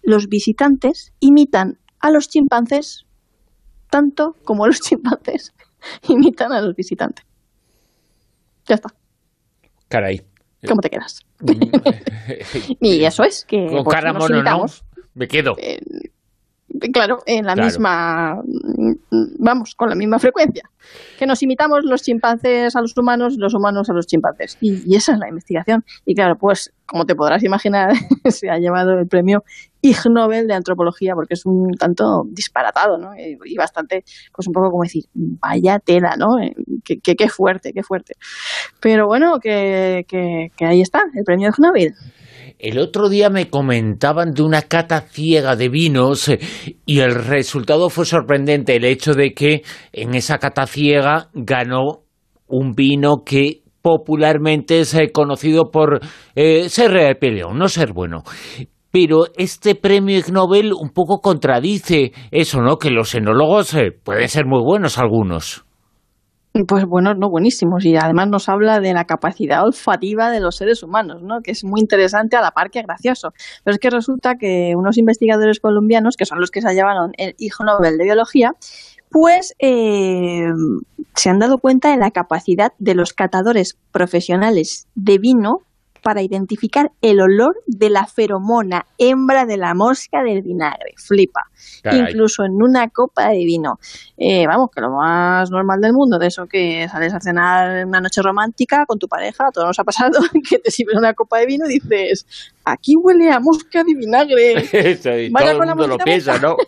los 0.02 0.28
visitantes 0.28 1.12
imitan 1.20 1.78
a 2.00 2.10
los 2.10 2.28
chimpancés 2.28 3.05
tanto 3.90 4.36
como 4.44 4.66
los 4.66 4.80
chimpancés 4.80 5.54
imitan 6.08 6.52
a 6.52 6.60
los 6.60 6.74
visitantes. 6.74 7.24
Ya 8.66 8.76
está. 8.76 8.94
Caray. 9.88 10.22
¿Cómo 10.66 10.80
te 10.80 10.90
quedas? 10.90 11.20
y 12.80 13.04
eso 13.04 13.22
es 13.22 13.44
que 13.44 13.66
con 13.66 13.84
pues, 13.84 13.94
cara 13.94 14.12
mono, 14.12 14.42
¿no? 14.42 14.66
Me 15.14 15.28
quedo. 15.28 15.54
Eh, 15.58 15.80
claro, 16.92 17.22
en 17.26 17.46
la 17.46 17.54
misma, 17.54 18.42
vamos, 19.38 19.74
con 19.74 19.88
la 19.88 19.94
misma 19.94 20.18
frecuencia. 20.18 20.68
Que 21.18 21.26
nos 21.26 21.42
imitamos 21.42 21.80
los 21.84 22.02
chimpancés 22.02 22.76
a 22.76 22.80
los 22.80 22.96
humanos, 22.96 23.36
los 23.38 23.54
humanos 23.54 23.90
a 23.90 23.92
los 23.92 24.06
chimpancés. 24.06 24.56
Y, 24.60 24.94
esa 24.94 25.12
es 25.12 25.18
la 25.18 25.28
investigación. 25.28 25.84
Y 26.04 26.14
claro, 26.14 26.36
pues, 26.36 26.72
como 26.86 27.04
te 27.06 27.14
podrás 27.14 27.42
imaginar, 27.42 27.92
se 28.30 28.50
ha 28.50 28.58
llevado 28.58 28.98
el 28.98 29.06
premio 29.06 29.44
Ig 29.82 29.98
Nobel 30.10 30.46
de 30.46 30.54
Antropología, 30.54 31.14
porque 31.14 31.34
es 31.34 31.46
un 31.46 31.72
tanto 31.72 32.24
disparatado, 32.28 32.98
¿no? 32.98 33.10
Y 33.16 33.56
bastante, 33.56 34.04
pues 34.34 34.46
un 34.46 34.52
poco 34.52 34.70
como 34.70 34.82
decir, 34.82 35.04
vaya 35.14 35.78
tela, 35.78 36.16
¿no? 36.16 36.38
Eh, 36.40 36.54
qué 36.84 37.28
fuerte, 37.28 37.72
qué 37.72 37.82
fuerte. 37.82 38.14
Pero 38.80 39.06
bueno, 39.06 39.38
que, 39.40 40.04
que, 40.08 40.52
que 40.56 40.64
ahí 40.64 40.80
está, 40.80 41.04
el 41.14 41.24
premio 41.24 41.48
Ig 41.48 41.58
Nobel. 41.58 41.94
El 42.58 42.78
otro 42.78 43.10
día 43.10 43.28
me 43.28 43.50
comentaban 43.50 44.32
de 44.32 44.42
una 44.42 44.62
cata 44.62 45.02
ciega 45.02 45.56
de 45.56 45.68
vinos 45.68 46.28
eh, 46.28 46.38
y 46.86 47.00
el 47.00 47.14
resultado 47.14 47.90
fue 47.90 48.06
sorprendente. 48.06 48.76
El 48.76 48.84
hecho 48.84 49.12
de 49.12 49.34
que 49.34 49.62
en 49.92 50.14
esa 50.14 50.38
cata 50.38 50.66
ciega 50.66 51.28
ganó 51.34 52.04
un 52.46 52.72
vino 52.72 53.24
que 53.26 53.62
popularmente 53.82 54.80
es 54.80 54.94
eh, 54.94 55.10
conocido 55.12 55.70
por 55.70 56.00
eh, 56.34 56.70
ser 56.70 57.18
peleón, 57.18 57.58
no 57.58 57.68
ser 57.68 57.92
bueno. 57.92 58.22
Pero 58.90 59.26
este 59.36 59.74
premio 59.74 60.16
Ig 60.16 60.32
Nobel 60.32 60.72
un 60.72 60.88
poco 60.94 61.20
contradice 61.20 62.12
eso, 62.30 62.62
¿no? 62.62 62.78
Que 62.78 62.90
los 62.90 63.14
enólogos 63.14 63.76
pueden 64.02 64.28
ser 64.28 64.46
muy 64.46 64.62
buenos 64.64 64.96
algunos. 64.96 65.65
Pues 66.64 66.84
bueno, 66.86 67.14
no 67.14 67.28
buenísimos 67.28 67.84
y 67.84 67.96
además 67.96 68.28
nos 68.28 68.48
habla 68.48 68.80
de 68.80 68.94
la 68.94 69.04
capacidad 69.04 69.64
olfativa 69.64 70.30
de 70.30 70.40
los 70.40 70.56
seres 70.56 70.82
humanos, 70.82 71.22
¿no? 71.22 71.40
que 71.42 71.50
es 71.50 71.64
muy 71.64 71.80
interesante 71.80 72.36
a 72.36 72.40
la 72.40 72.52
par 72.52 72.70
que 72.70 72.82
gracioso. 72.82 73.32
Pero 73.64 73.74
es 73.74 73.80
que 73.80 73.90
resulta 73.90 74.36
que 74.36 74.74
unos 74.76 74.96
investigadores 74.96 75.60
colombianos, 75.60 76.16
que 76.16 76.24
son 76.24 76.40
los 76.40 76.50
que 76.50 76.62
se 76.62 76.72
llevaron 76.72 77.12
el 77.18 77.34
Hijo 77.38 77.64
Nobel 77.64 77.98
de 77.98 78.04
Biología, 78.04 78.52
pues 79.10 79.54
eh, 79.58 80.46
se 81.14 81.30
han 81.30 81.38
dado 81.38 81.58
cuenta 81.58 81.90
de 81.90 81.96
la 81.96 82.10
capacidad 82.10 82.72
de 82.78 82.94
los 82.94 83.12
catadores 83.12 83.78
profesionales 83.92 84.88
de 84.94 85.18
vino 85.18 85.65
para 86.06 86.22
identificar 86.22 86.92
el 87.02 87.20
olor 87.20 87.64
de 87.66 87.90
la 87.90 88.06
feromona 88.06 88.86
hembra 88.96 89.44
de 89.44 89.56
la 89.56 89.74
mosca 89.74 90.22
del 90.22 90.40
vinagre. 90.40 90.94
Flipa. 90.96 91.50
Incluso 91.82 92.44
en 92.44 92.62
una 92.62 92.90
copa 92.90 93.30
de 93.30 93.38
vino. 93.38 93.80
Eh, 94.16 94.46
vamos, 94.46 94.70
que 94.72 94.80
lo 94.80 94.90
más 94.92 95.50
normal 95.50 95.80
del 95.80 95.92
mundo, 95.94 96.16
de 96.20 96.28
eso 96.28 96.46
que 96.46 96.88
sales 96.88 97.12
a 97.12 97.18
cenar 97.18 97.84
una 97.86 98.00
noche 98.00 98.22
romántica 98.22 98.86
con 98.86 99.00
tu 99.00 99.08
pareja, 99.08 99.46
todo 99.52 99.66
nos 99.66 99.80
ha 99.80 99.82
pasado, 99.82 100.20
que 100.48 100.60
te 100.60 100.70
sirven 100.70 100.98
una 100.98 101.12
copa 101.12 101.38
de 101.38 101.46
vino 101.46 101.66
y 101.68 101.80
dices, 101.80 102.24
aquí 102.64 102.94
huele 102.94 103.28
a 103.32 103.40
mosca 103.40 103.82
de 103.82 103.92
vinagre. 103.92 104.54
Vaya 105.32 105.54
todo 105.54 105.62
el 105.64 105.68
mundo 105.70 105.88
lo 105.88 105.98
piensa, 105.98 106.38
¿no? 106.38 106.56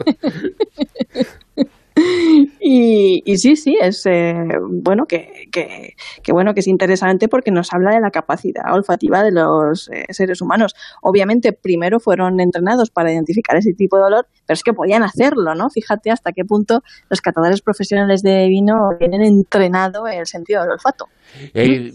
Y, 2.60 2.87
sí, 3.36 3.56
sí, 3.56 3.76
es 3.80 4.06
eh, 4.06 4.34
bueno 4.82 5.04
que, 5.06 5.48
que, 5.52 6.32
bueno 6.32 6.54
que 6.54 6.60
es 6.60 6.66
interesante 6.66 7.28
porque 7.28 7.50
nos 7.50 7.72
habla 7.72 7.94
de 7.94 8.00
la 8.00 8.10
capacidad 8.10 8.64
olfativa 8.72 9.22
de 9.22 9.32
los 9.32 9.88
eh, 9.90 10.04
seres 10.10 10.40
humanos. 10.40 10.74
Obviamente, 11.02 11.52
primero 11.52 11.98
fueron 12.00 12.40
entrenados 12.40 12.90
para 12.90 13.12
identificar 13.12 13.56
ese 13.56 13.72
tipo 13.76 13.96
de 13.96 14.04
olor, 14.04 14.26
pero 14.46 14.54
es 14.54 14.62
que 14.62 14.72
podían 14.72 15.02
hacerlo, 15.02 15.54
¿no? 15.54 15.68
Fíjate 15.70 16.10
hasta 16.10 16.32
qué 16.32 16.44
punto 16.44 16.80
los 17.10 17.20
catadores 17.20 17.62
profesionales 17.62 18.22
de 18.22 18.46
vino 18.48 18.74
tienen 18.98 19.22
entrenado 19.22 20.06
el 20.06 20.26
sentido 20.26 20.62
del 20.62 20.72
olfato. 20.72 21.06
Eh, 21.54 21.92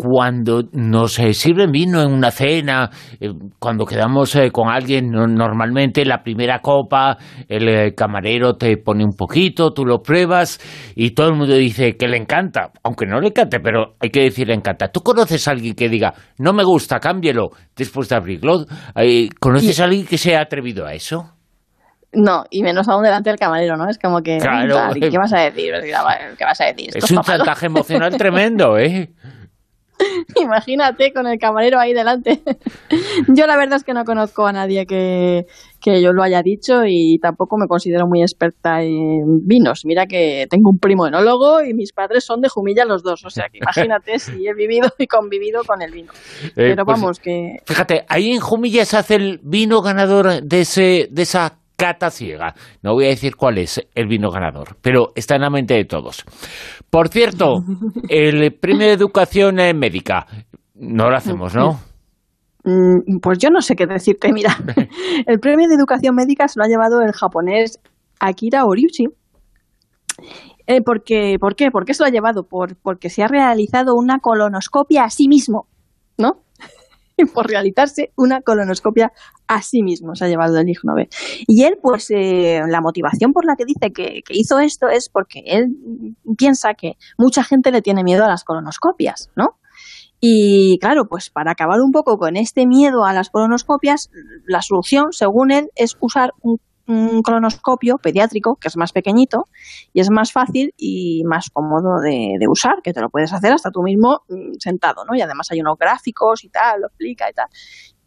cuando 0.00 0.62
nos 0.72 1.12
sirven 1.12 1.70
vino 1.70 2.00
en 2.00 2.10
una 2.10 2.30
cena, 2.30 2.88
eh, 3.20 3.28
cuando 3.58 3.84
quedamos 3.84 4.34
eh, 4.34 4.50
con 4.50 4.68
alguien, 4.68 5.10
normalmente 5.10 6.06
la 6.06 6.22
primera 6.22 6.60
copa, 6.60 7.18
el 7.46 7.68
eh, 7.68 7.94
camarero 7.94 8.54
te 8.54 8.78
pone 8.78 9.04
un 9.04 9.12
poquito, 9.12 9.72
tú 9.72 9.84
lo 9.84 9.98
pruebas 9.98 10.49
y 10.94 11.10
todo 11.10 11.28
el 11.28 11.34
mundo 11.34 11.54
dice 11.54 11.96
que 11.96 12.08
le 12.08 12.16
encanta, 12.16 12.70
aunque 12.82 13.06
no 13.06 13.20
le 13.20 13.28
encante, 13.28 13.60
pero 13.60 13.94
hay 14.00 14.10
que 14.10 14.22
decir 14.22 14.48
le 14.48 14.54
encanta. 14.54 14.88
¿Tú 14.88 15.00
conoces 15.00 15.46
a 15.46 15.52
alguien 15.52 15.74
que 15.74 15.88
diga, 15.88 16.14
no 16.38 16.52
me 16.52 16.64
gusta, 16.64 16.98
cámbielo 16.98 17.50
después 17.76 18.08
de 18.08 18.16
abrirlo? 18.16 18.64
¿Conoces 19.38 19.80
a 19.80 19.84
alguien 19.84 20.06
que 20.06 20.18
se 20.18 20.36
ha 20.36 20.40
atrevido 20.40 20.86
a 20.86 20.94
eso? 20.94 21.34
No, 22.12 22.44
y 22.50 22.62
menos 22.62 22.88
aún 22.88 23.04
delante 23.04 23.30
del 23.30 23.38
camarero, 23.38 23.76
¿no? 23.76 23.88
Es 23.88 23.98
como 23.98 24.20
que... 24.20 24.38
Claro. 24.38 24.92
¿Qué 24.94 25.16
vas 25.16 25.32
a 25.32 25.40
decir? 25.40 25.72
¿Qué 25.80 26.44
vas 26.44 26.60
a 26.60 26.64
decir? 26.64 26.90
es 26.94 27.10
un 27.10 27.20
chantaje 27.20 27.66
emocional 27.66 28.16
tremendo, 28.16 28.76
¿eh? 28.78 29.10
Imagínate 30.36 31.12
con 31.12 31.26
el 31.26 31.38
camarero 31.38 31.78
ahí 31.78 31.92
delante. 31.92 32.42
yo 33.28 33.46
la 33.46 33.56
verdad 33.56 33.76
es 33.76 33.84
que 33.84 33.94
no 33.94 34.04
conozco 34.04 34.46
a 34.46 34.52
nadie 34.52 34.86
que, 34.86 35.46
yo 35.84 36.12
lo 36.12 36.22
haya 36.22 36.42
dicho 36.42 36.82
y 36.86 37.18
tampoco 37.20 37.56
me 37.56 37.66
considero 37.66 38.06
muy 38.06 38.22
experta 38.22 38.82
en 38.82 39.46
vinos. 39.46 39.84
Mira 39.84 40.06
que 40.06 40.46
tengo 40.50 40.70
un 40.70 40.78
primo 40.78 41.06
enólogo 41.06 41.62
y 41.62 41.74
mis 41.74 41.92
padres 41.92 42.24
son 42.24 42.40
de 42.40 42.48
Jumilla 42.48 42.84
los 42.84 43.02
dos. 43.02 43.24
O 43.24 43.30
sea 43.30 43.48
que 43.48 43.58
imagínate 43.58 44.18
si 44.18 44.46
he 44.46 44.54
vivido 44.54 44.92
y 44.98 45.06
convivido 45.06 45.64
con 45.64 45.82
el 45.82 45.92
vino. 45.92 46.12
Eh, 46.50 46.74
Pero 46.74 46.84
pues, 46.84 47.00
vamos 47.00 47.20
que... 47.20 47.58
Fíjate, 47.64 48.04
ahí 48.08 48.32
en 48.32 48.40
Jumilla 48.40 48.84
se 48.84 48.96
hace 48.96 49.14
el 49.14 49.40
vino 49.42 49.82
ganador 49.82 50.42
de, 50.42 50.60
ese, 50.62 51.08
de 51.10 51.22
esa 51.22 51.58
cata 51.80 52.10
ciega. 52.10 52.54
No 52.82 52.92
voy 52.92 53.06
a 53.06 53.08
decir 53.08 53.36
cuál 53.36 53.58
es 53.58 53.80
el 53.94 54.06
vino 54.06 54.30
ganador, 54.30 54.76
pero 54.82 55.08
está 55.14 55.36
en 55.36 55.42
la 55.42 55.50
mente 55.50 55.74
de 55.74 55.84
todos. 55.84 56.24
Por 56.90 57.08
cierto, 57.08 57.54
el 58.08 58.52
premio 58.54 58.86
de 58.86 58.92
educación 58.92 59.56
médica, 59.56 60.26
no 60.74 61.08
lo 61.08 61.16
hacemos, 61.16 61.54
¿no? 61.54 61.80
Mm, 62.64 63.20
pues 63.22 63.38
yo 63.38 63.48
no 63.50 63.62
sé 63.62 63.74
qué 63.74 63.86
decirte, 63.86 64.32
mira. 64.32 64.54
El 65.26 65.40
premio 65.40 65.66
de 65.66 65.74
educación 65.74 66.14
médica 66.14 66.46
se 66.46 66.58
lo 66.58 66.64
ha 66.64 66.68
llevado 66.68 67.00
el 67.00 67.12
japonés 67.12 67.80
Akira 68.18 68.66
Oriuchi. 68.66 69.06
Eh, 70.66 70.82
porque, 70.84 71.36
¿Por 71.40 71.56
qué? 71.56 71.70
¿Por 71.70 71.86
qué 71.86 71.94
se 71.94 72.02
lo 72.02 72.08
ha 72.08 72.12
llevado? 72.12 72.44
Por, 72.44 72.76
porque 72.76 73.08
se 73.08 73.22
ha 73.22 73.28
realizado 73.28 73.94
una 73.96 74.18
colonoscopia 74.18 75.04
a 75.04 75.10
sí 75.10 75.26
mismo, 75.26 75.68
¿no? 76.18 76.42
por 77.34 77.48
realizarse 77.48 78.12
una 78.16 78.40
colonoscopia 78.40 79.12
a 79.46 79.62
sí 79.62 79.82
mismo, 79.82 80.14
se 80.14 80.24
ha 80.24 80.28
llevado 80.28 80.58
el 80.58 80.68
Ig. 80.68 80.78
Y 81.46 81.64
él, 81.64 81.78
pues, 81.82 82.10
eh, 82.10 82.60
la 82.68 82.80
motivación 82.80 83.32
por 83.32 83.44
la 83.44 83.56
que 83.56 83.64
dice 83.64 83.92
que, 83.92 84.22
hizo 84.30 84.58
esto 84.58 84.88
es 84.88 85.08
porque 85.08 85.42
él 85.46 85.76
piensa 86.36 86.74
que 86.74 86.94
mucha 87.18 87.42
gente 87.42 87.70
le 87.70 87.82
tiene 87.82 88.04
miedo 88.04 88.24
a 88.24 88.28
las 88.28 88.44
colonoscopias, 88.44 89.30
¿no? 89.36 89.58
Y 90.20 90.78
claro, 90.80 91.06
pues 91.08 91.30
para 91.30 91.52
acabar 91.52 91.80
un 91.80 91.92
poco 91.92 92.18
con 92.18 92.36
este 92.36 92.66
miedo 92.66 93.04
a 93.04 93.14
las 93.14 93.30
colonoscopias, 93.30 94.10
la 94.46 94.60
solución, 94.60 95.12
según 95.12 95.50
él, 95.50 95.70
es 95.76 95.96
usar 96.00 96.32
un 96.42 96.58
un 96.90 97.22
colonoscopio 97.22 97.98
pediátrico 97.98 98.56
que 98.56 98.68
es 98.68 98.76
más 98.76 98.92
pequeñito 98.92 99.44
y 99.92 100.00
es 100.00 100.10
más 100.10 100.32
fácil 100.32 100.74
y 100.76 101.22
más 101.24 101.50
cómodo 101.50 102.00
de, 102.00 102.36
usar, 102.48 102.82
que 102.82 102.92
te 102.92 103.00
lo 103.00 103.10
puedes 103.10 103.32
hacer 103.32 103.52
hasta 103.52 103.70
tú 103.70 103.82
mismo 103.82 104.22
mm, 104.28 104.58
sentado, 104.58 105.04
¿no? 105.04 105.14
Y 105.14 105.20
además 105.20 105.48
hay 105.50 105.60
unos 105.60 105.78
gráficos 105.78 106.44
y 106.44 106.48
tal, 106.48 106.80
lo 106.80 106.86
explica 106.88 107.30
y 107.30 107.32
tal. 107.32 107.46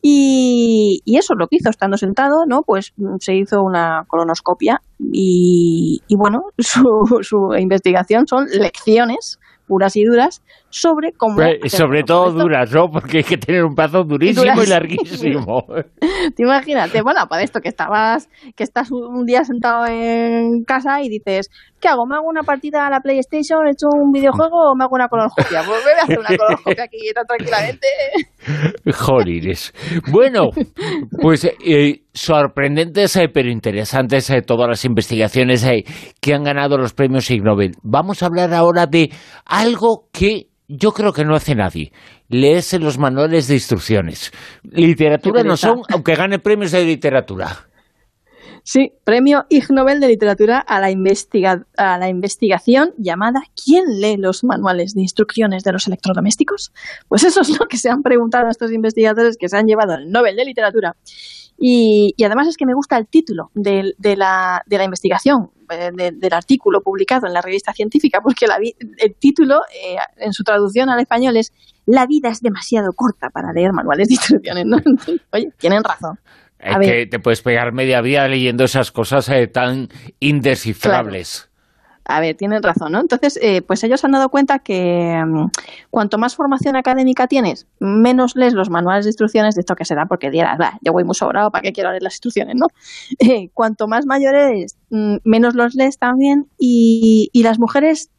Y, 0.05 1.01
eso 1.05 1.33
es 1.33 1.39
lo 1.39 1.47
que 1.47 1.55
hizo 1.55 1.69
estando 1.69 1.97
sentado, 1.97 2.45
¿no? 2.45 2.63
Pues 2.63 2.93
mm, 2.97 3.15
se 3.19 3.35
hizo 3.35 3.63
una 3.63 4.03
colonoscopia 4.07 4.81
y, 4.99 6.01
bueno, 6.17 6.43
su, 6.57 7.19
su 7.21 7.55
investigación 7.57 8.27
son 8.27 8.47
lecciones 8.51 9.39
puras 9.67 9.95
y 9.95 10.03
duras 10.03 10.41
sobre 10.73 11.11
cómo... 11.13 11.37
sobre 11.67 12.03
todo 12.03 12.31
duras, 12.31 12.71
¿no? 12.73 12.89
Porque 12.89 13.19
hay 13.19 13.23
que 13.23 13.37
tener 13.37 13.63
un 13.63 13.75
paso 13.75 14.03
durísimo 14.03 14.63
y, 14.63 14.67
larguísimo. 14.67 15.65
Te 16.35 16.43
imagínate, 16.43 17.01
bueno, 17.03 17.27
para 17.29 17.43
esto 17.43 17.59
que 17.61 17.69
estabas, 17.69 18.27
que 18.55 18.63
estás 18.63 18.91
un 18.91 19.25
día 19.25 19.43
sentado 19.43 19.85
en 19.85 20.63
casa 20.63 21.01
y 21.01 21.09
dices, 21.09 21.49
¿qué 21.79 21.87
hago? 21.89 22.07
¿Me 22.07 22.15
hago 22.15 22.27
una 22.27 22.41
partida 22.41 22.87
a 22.87 22.89
la 22.89 23.01
PlayStation, 23.01 23.67
he 23.67 23.71
hecho 23.71 23.87
un 23.93 24.11
videojuego 24.11 24.71
o 24.71 24.75
me 24.75 24.83
hago 24.83 24.95
una 24.95 25.07
colonoscopia? 25.07 25.61
Pues 25.63 25.83
voy 25.83 25.93
a 25.99 26.03
hacer 26.03 26.19
una 26.19 26.37
colonoscopia 26.37 26.83
aquí 26.85 26.97
tranquilamente. 27.27 27.87
Jolines. 28.91 29.73
Bueno, 30.11 30.49
pues 31.21 31.45
eh, 31.45 32.01
sorprendentes 32.13 33.15
eh, 33.15 33.29
pero 33.31 33.49
interesantes 33.49 34.29
eh, 34.31 34.41
todas 34.41 34.67
las 34.67 34.85
investigaciones 34.85 35.65
que 36.19 36.33
han 36.33 36.43
ganado 36.43 36.77
los 36.77 36.93
premios 36.93 37.29
Ig 37.29 37.43
Nobel. 37.43 37.73
Vamos 37.83 38.23
a 38.23 38.25
hablar 38.25 38.53
ahora 38.53 38.87
de 38.87 39.11
algo 39.45 40.07
que 40.11 40.47
yo 40.67 40.91
creo 40.91 41.13
que 41.13 41.25
no 41.25 41.35
hace 41.35 41.55
nadie. 41.55 41.91
Leerse 42.29 42.79
los 42.79 42.97
manuales 42.97 43.47
de 43.47 43.55
instrucciones. 43.55 44.31
Literatura 44.63 45.43
no 45.43 45.57
son, 45.57 45.81
aunque 45.89 46.15
gane 46.15 46.39
premios 46.39 46.71
de 46.71 46.85
literatura. 46.85 47.67
Sí, 48.65 48.93
premio 49.03 49.45
Ig 49.49 49.71
Nobel 49.71 49.99
de 49.99 50.07
Literatura 50.07 50.59
a 50.59 50.79
la, 50.79 50.87
a 50.87 51.97
la 51.97 52.07
investigación 52.07 52.93
llamada 52.97 53.41
¿Quién 53.61 53.99
lee 53.99 54.15
los 54.15 54.45
manuales 54.45 54.93
de 54.93 55.01
instrucciones 55.01 55.63
de 55.63 55.73
los 55.73 55.85
electrodomésticos? 55.87 56.71
Pues 57.09 57.25
eso 57.25 57.41
es 57.41 57.49
lo 57.59 57.65
que 57.69 57.75
se 57.75 57.89
han 57.89 58.01
preguntado 58.01 58.49
estos 58.49 58.71
investigadores 58.71 59.35
que 59.37 59.49
se 59.49 59.57
han 59.57 59.65
llevado 59.65 59.95
el 59.95 60.09
Nobel 60.09 60.37
de 60.37 60.45
Literatura. 60.45 60.95
Y, 61.57 62.15
además 62.25 62.47
es 62.47 62.57
que 62.57 62.65
me 62.65 62.73
gusta 62.73 62.97
el 62.97 63.07
título 63.07 63.51
de, 63.53 63.93
la, 64.15 64.63
de 64.65 64.77
la, 64.77 64.83
investigación, 64.83 65.51
eh, 65.69 65.91
del 65.93 66.33
artículo 66.33 66.81
publicado 66.81 67.27
en 67.27 67.33
la 67.33 67.41
revista 67.41 67.73
científica, 67.73 68.19
porque 68.21 68.45
el 68.97 69.15
título 69.15 69.61
eh, 69.73 69.97
en 70.17 70.33
su 70.33 70.43
traducción 70.43 70.89
al 70.89 70.99
español 70.99 71.37
es 71.37 71.53
La 71.85 72.05
vida 72.05 72.29
es 72.29 72.41
demasiado 72.41 72.91
corta 72.93 73.29
para 73.29 73.53
leer 73.53 73.71
manuales 73.71 74.07
de 74.07 74.15
instrucciones. 74.15 74.65
Oye, 75.31 75.51
tienen 75.57 75.83
razón. 75.83 76.19
Es 76.59 76.77
que 76.77 77.07
te 77.07 77.19
puedes 77.19 77.41
pegar 77.41 77.73
media 77.73 78.01
vida 78.01 78.27
leyendo 78.27 78.63
esas 78.63 78.91
cosas 78.91 79.27
eh, 79.29 79.47
tan 79.47 79.89
indescifrables. 80.19 81.49
A 82.05 82.19
ver, 82.19 82.35
tienen 82.35 82.61
razón, 82.61 82.91
¿no? 82.91 82.99
Entonces, 82.99 83.39
eh, 83.41 83.61
pues 83.61 83.83
ellos 83.83 84.03
han 84.03 84.11
dado 84.11 84.29
cuenta 84.29 84.59
que 84.59 85.23
mm, 85.25 85.47
cuanto 85.89 86.17
más 86.17 86.35
formación 86.35 86.75
académica 86.75 87.27
tienes, 87.27 87.65
menos 87.79 88.35
lees 88.35 88.53
los 88.53 88.69
manuales 88.69 89.05
de 89.05 89.09
instrucciones 89.09 89.55
de 89.55 89.61
esto 89.61 89.75
que 89.75 89.85
se 89.85 89.95
da 89.95 90.05
porque 90.05 90.29
dirás, 90.29 90.59
va, 90.59 90.77
yo 90.81 90.91
voy 90.91 91.05
muy 91.05 91.15
sobrado, 91.15 91.49
¿para 91.49 91.61
qué 91.61 91.71
quiero 91.71 91.91
leer 91.91 92.03
las 92.03 92.15
instrucciones, 92.15 92.55
no? 92.55 92.67
Eh, 93.19 93.49
cuanto 93.53 93.87
más 93.87 94.05
mayor 94.05 94.35
eres, 94.35 94.75
mm, 94.89 95.17
menos 95.23 95.55
los 95.55 95.75
lees 95.75 95.97
también 95.97 96.47
y, 96.57 97.29
y 97.31 97.43
las 97.43 97.57
mujeres 97.57 98.09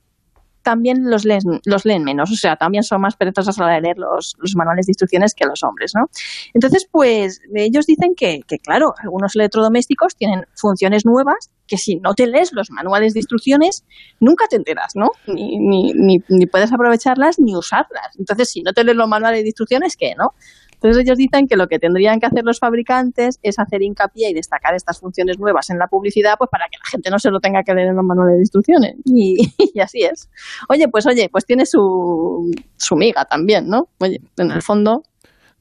también 0.65 1.11
los 1.11 1.25
leen, 1.25 1.61
los 1.65 1.85
leen 1.85 2.03
menos, 2.03 2.33
o 2.33 2.35
sea, 2.35 2.57
también 2.57 2.83
son 2.83 3.01
más 3.01 3.15
perezosas 3.17 3.61
a 3.61 3.67
la 3.67 3.75
de 3.75 3.83
leer 3.83 3.99
los, 3.99 4.35
manuales 4.57 4.87
de 4.87 4.91
instrucciones 4.91 5.35
que 5.35 5.45
los 5.45 5.63
hombres, 5.63 5.93
¿no? 5.95 6.07
Entonces, 6.55 6.89
pues 6.91 7.41
ellos 7.55 7.87
dicen 7.87 8.15
que, 8.17 8.41
que, 8.49 8.59
claro, 8.59 8.95
algunos 8.99 9.37
electrodomésticos 9.37 10.17
tienen 10.17 10.47
funciones 10.55 11.05
nuevas 11.05 11.51
que 11.67 11.77
si 11.77 11.97
no 11.97 12.15
te 12.15 12.27
lees 12.27 12.53
los 12.53 12.71
manuales 12.71 13.15
de 13.15 13.21
instrucciones, 13.21 13.85
nunca 14.21 14.47
te 14.49 14.57
enteras, 14.57 14.93
¿no? 14.97 15.11
Ni, 15.27 15.59
ni, 15.59 15.93
ni, 15.93 16.23
ni 16.29 16.47
puedes 16.47 16.73
aprovecharlas 16.73 17.39
ni 17.39 17.57
usarlas. 17.57 18.17
Entonces, 18.19 18.51
si 18.51 18.63
no 18.63 18.73
te 18.73 18.85
lees 18.85 18.97
los 18.97 19.09
manuales 19.09 19.43
de 19.43 19.49
instrucciones, 19.49 19.97
¿qué, 19.97 20.15
no? 20.17 20.35
Entonces 20.75 21.03
ellos 21.05 21.17
dicen 21.17 21.47
que 21.47 21.57
lo 21.57 21.67
que 21.67 21.79
tendrían 21.79 22.21
que 22.21 22.27
hacer 22.27 22.45
los 22.45 22.59
fabricantes 22.59 23.39
es 23.43 23.59
hacer 23.59 23.83
hincapié 23.83 24.31
y 24.31 24.35
destacar 24.35 24.75
estas 24.75 25.01
funciones 25.01 25.39
nuevas 25.39 25.71
en 25.71 25.79
la 25.79 25.87
publicidad, 25.87 26.35
pues 26.39 26.51
para 26.51 26.67
que 26.71 26.77
la 26.79 26.91
gente 26.91 27.11
no 27.11 27.19
se 27.19 27.31
lo 27.31 27.41
tenga 27.41 27.63
que 27.63 27.75
leer 27.75 27.89
en 27.89 27.97
los 27.97 28.05
manuales 28.05 28.37
de 28.37 28.43
instrucciones. 28.43 28.95
Y, 29.07 29.81
así 29.81 30.01
es. 30.03 30.29
Oye, 30.69 30.87
pues 30.91 31.07
oye, 31.07 31.29
pues 31.31 31.45
tiene 31.47 31.67
su, 31.67 32.51
su 32.77 32.97
miga 32.97 33.25
también, 33.25 33.67
¿no? 33.69 33.85
Oye, 34.01 34.19
en 34.37 34.51
el 34.51 34.61
fondo 34.61 35.03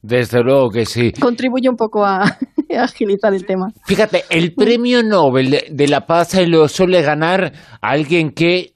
desde 0.04 0.42
luego 0.42 0.68
que 0.68 0.84
sí. 0.84 1.12
Contribuye 1.12 1.66
un 1.70 1.76
poco 1.76 2.04
a, 2.04 2.20
agilizar 2.78 3.32
el 3.32 3.46
tema. 3.46 3.68
Fíjate, 3.86 4.24
el 4.28 4.52
premio 4.54 5.02
Nobel 5.02 5.62
de, 5.70 5.88
la 5.88 6.02
Paz 6.02 6.36
lo 6.46 6.68
suele 6.68 7.00
ganar 7.00 7.52
alguien 7.80 8.32
que 8.32 8.72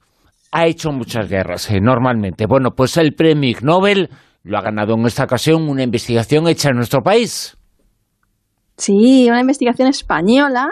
ha 0.51 0.65
hecho 0.65 0.91
muchas 0.91 1.29
guerras, 1.29 1.69
eh, 1.69 1.79
normalmente. 1.79 2.47
Bueno, 2.47 2.71
pues 2.75 2.97
el 2.97 3.13
premio 3.13 3.57
Nobel 3.61 4.09
lo 4.43 4.57
ha 4.57 4.61
ganado 4.61 4.93
en 4.93 5.05
esta 5.05 5.23
ocasión 5.23 5.69
una 5.69 5.83
investigación 5.83 6.47
hecha 6.47 6.69
en 6.69 6.77
nuestro 6.77 7.01
país. 7.01 7.57
Sí, 8.77 9.27
una 9.29 9.41
investigación 9.41 9.89
española 9.89 10.69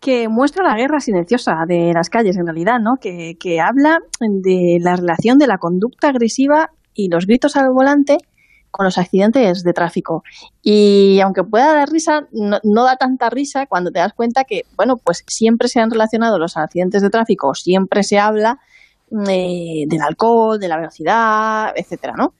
que 0.00 0.28
muestra 0.28 0.64
la 0.64 0.76
guerra 0.76 0.98
silenciosa 0.98 1.52
de 1.68 1.92
las 1.94 2.10
calles, 2.10 2.36
en 2.36 2.46
realidad, 2.46 2.80
¿no? 2.82 2.96
Que, 3.00 3.36
habla 3.60 4.00
de 4.20 4.78
la 4.80 4.96
relación 4.96 5.38
de 5.38 5.46
la 5.46 5.58
conducta 5.58 6.08
agresiva 6.08 6.70
y 6.94 7.08
los 7.08 7.26
gritos 7.26 7.56
al 7.56 7.70
volante 7.72 8.18
con 8.72 8.84
los 8.84 8.98
accidentes 8.98 9.62
de 9.62 9.72
tráfico. 9.72 10.24
Y 10.62 11.20
aunque 11.20 11.44
pueda 11.44 11.72
dar 11.72 11.88
risa, 11.88 12.26
no, 12.32 12.84
da 12.84 12.96
tanta 12.96 13.30
risa 13.30 13.66
cuando 13.66 13.92
te 13.92 14.00
das 14.00 14.14
cuenta 14.14 14.42
que, 14.42 14.62
bueno, 14.76 14.96
pues 14.96 15.22
siempre 15.28 15.68
se 15.68 15.78
han 15.78 15.92
relacionado 15.92 16.40
los 16.40 16.56
accidentes 16.56 17.02
de 17.02 17.10
tráfico, 17.10 17.54
siempre 17.54 18.02
se 18.02 18.18
habla 18.18 18.58
eh, 19.28 19.84
del 19.86 20.02
alcohol, 20.02 20.58
de 20.58 20.66
la 20.66 20.76
velocidad, 20.76 21.72
etcétera, 21.76 22.14
¿no? 22.18 22.34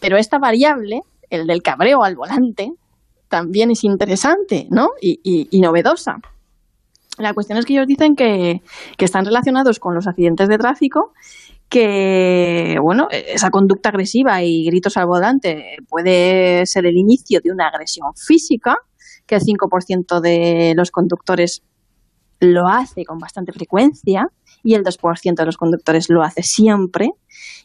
Pero 0.00 0.16
esta 0.16 0.38
variable, 0.38 1.00
el 1.30 1.46
del 1.46 1.62
cabreo 1.62 2.02
al 2.02 2.16
volante, 2.16 2.72
también 3.28 3.70
es 3.70 3.84
interesante, 3.84 4.66
¿no? 4.70 4.90
Y, 5.00 5.60
novedosa. 5.60 6.18
La 7.18 7.32
cuestión 7.34 7.58
es 7.58 7.64
que 7.64 7.74
ellos 7.74 7.86
dicen 7.86 8.16
que, 8.16 8.62
están 8.98 9.24
relacionados 9.24 9.78
con 9.78 9.94
los 9.94 10.06
accidentes 10.06 10.48
de 10.48 10.58
tráfico, 10.58 11.12
que, 11.68 12.76
bueno, 12.80 13.08
esa 13.10 13.50
conducta 13.50 13.88
agresiva 13.88 14.42
y 14.42 14.64
gritos 14.66 14.96
al 14.96 15.06
volante 15.06 15.76
puede 15.88 16.66
ser 16.66 16.86
el 16.86 16.96
inicio 16.96 17.40
de 17.42 17.50
una 17.50 17.68
agresión 17.68 18.12
física, 18.14 18.76
que 19.26 19.36
el 19.36 19.42
5% 19.42 20.20
de 20.20 20.74
los 20.76 20.90
conductores 20.90 21.62
lo 22.44 22.68
hace 22.68 23.04
con 23.04 23.18
bastante 23.18 23.52
frecuencia 23.52 24.28
y 24.62 24.74
el 24.74 24.84
2% 24.84 25.34
de 25.34 25.46
los 25.46 25.56
conductores 25.56 26.08
lo 26.08 26.22
hace 26.22 26.42
siempre 26.42 27.10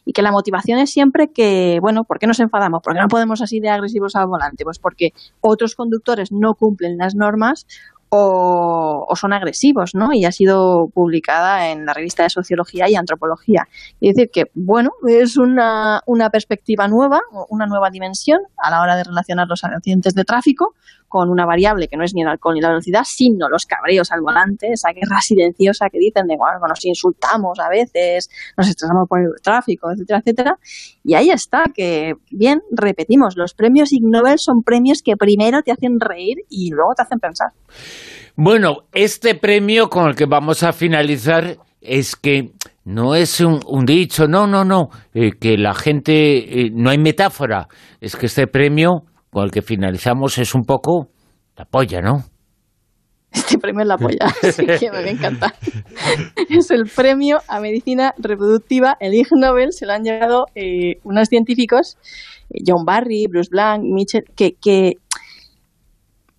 y 0.04 0.12
que 0.12 0.22
la 0.22 0.32
motivación 0.32 0.78
es 0.78 0.90
siempre 0.90 1.30
que, 1.32 1.78
bueno, 1.80 2.04
¿por 2.04 2.18
qué 2.18 2.26
nos 2.26 2.40
enfadamos? 2.40 2.82
¿Por 2.82 2.94
qué 2.94 3.00
no 3.00 3.08
podemos 3.08 3.40
así 3.40 3.60
de 3.60 3.68
agresivos 3.68 4.16
al 4.16 4.26
volante? 4.26 4.64
Pues 4.64 4.78
porque 4.78 5.12
otros 5.40 5.74
conductores 5.74 6.32
no 6.32 6.54
cumplen 6.54 6.98
las 6.98 7.14
normas 7.14 7.66
o, 8.10 9.06
son 9.14 9.32
agresivos, 9.32 9.94
¿no? 9.94 10.12
Y 10.12 10.24
ha 10.24 10.32
sido 10.32 10.88
publicada 10.92 11.70
en 11.70 11.86
la 11.86 11.94
revista 11.94 12.24
de 12.24 12.30
Sociología 12.30 12.88
y 12.88 12.96
Antropología. 12.96 13.68
Y 14.00 14.08
decir 14.08 14.30
que, 14.32 14.44
bueno, 14.54 14.90
es 15.06 15.36
una, 15.36 16.00
una 16.06 16.30
perspectiva 16.30 16.88
nueva, 16.88 17.20
una 17.48 17.66
nueva 17.66 17.90
dimensión 17.90 18.40
a 18.56 18.70
la 18.70 18.82
hora 18.82 18.96
de 18.96 19.04
relacionar 19.04 19.46
los 19.48 19.62
accidentes 19.64 20.14
de 20.14 20.24
tráfico 20.24 20.74
con 21.10 21.28
una 21.28 21.44
variable 21.44 21.88
que 21.88 21.96
no 21.96 22.04
es 22.04 22.14
ni 22.14 22.22
el 22.22 22.28
alcohol 22.28 22.54
ni 22.54 22.60
la 22.60 22.68
velocidad, 22.68 23.02
sino 23.04 23.48
los 23.48 23.66
cabreos 23.66 24.12
al 24.12 24.20
volante, 24.20 24.72
esa 24.72 24.92
guerra 24.92 25.20
silenciosa 25.20 25.90
que 25.90 25.98
dicen 25.98 26.28
de, 26.28 26.36
bueno, 26.36 26.60
nos 26.68 26.84
insultamos 26.84 27.58
a 27.58 27.68
veces, 27.68 28.30
nos 28.56 28.68
estresamos 28.68 29.08
por 29.08 29.20
el 29.20 29.32
tráfico, 29.42 29.90
etcétera, 29.90 30.20
etcétera. 30.20 30.58
Y 31.02 31.14
ahí 31.14 31.30
está, 31.30 31.64
que 31.74 32.14
bien, 32.30 32.62
repetimos, 32.70 33.36
los 33.36 33.54
premios 33.54 33.92
Ig 33.92 34.04
Nobel 34.04 34.38
son 34.38 34.62
premios 34.62 35.02
que 35.02 35.16
primero 35.16 35.62
te 35.62 35.72
hacen 35.72 35.98
reír 35.98 36.38
y 36.48 36.70
luego 36.70 36.94
te 36.94 37.02
hacen 37.02 37.18
pensar. 37.18 37.50
Bueno, 38.42 38.84
este 38.94 39.34
premio 39.34 39.90
con 39.90 40.08
el 40.08 40.16
que 40.16 40.24
vamos 40.24 40.62
a 40.62 40.72
finalizar 40.72 41.58
es 41.82 42.16
que 42.16 42.52
no 42.86 43.14
es 43.14 43.38
un, 43.42 43.84
dicho, 43.84 44.28
no, 44.28 44.46
no, 44.46 44.64
no, 44.64 44.88
eh, 45.12 45.32
que 45.38 45.58
la 45.58 45.74
gente, 45.74 46.38
eh, 46.62 46.70
no 46.72 46.88
hay 46.88 46.96
metáfora, 46.96 47.68
es 48.00 48.16
que 48.16 48.24
este 48.24 48.46
premio 48.46 49.02
con 49.30 49.44
el 49.44 49.50
que 49.50 49.60
finalizamos 49.60 50.38
es 50.38 50.54
un 50.54 50.62
poco 50.62 51.10
la 51.54 51.66
polla, 51.66 52.00
¿no? 52.00 52.24
Este 53.30 53.58
premio 53.58 53.82
es 53.82 53.88
la 53.88 53.98
polla, 53.98 54.32
así 54.42 54.64
que 54.64 54.90
me 54.90 55.10
encanta. 55.10 55.52
Es 56.48 56.70
el 56.70 56.84
premio 56.86 57.40
a 57.46 57.60
medicina 57.60 58.14
reproductiva, 58.16 58.96
el 59.00 59.12
Ig 59.12 59.28
Nobel, 59.32 59.72
se 59.72 59.84
lo 59.84 59.92
han 59.92 60.02
llevado 60.02 60.46
eh, 60.54 60.94
unos 61.04 61.28
científicos, 61.28 61.98
eh, 62.48 62.62
John 62.66 62.86
Barry, 62.86 63.26
Bruce 63.28 63.50
Blank, 63.52 63.82
Mitchell, 63.82 64.24
que, 64.34 64.52
que 64.52 64.94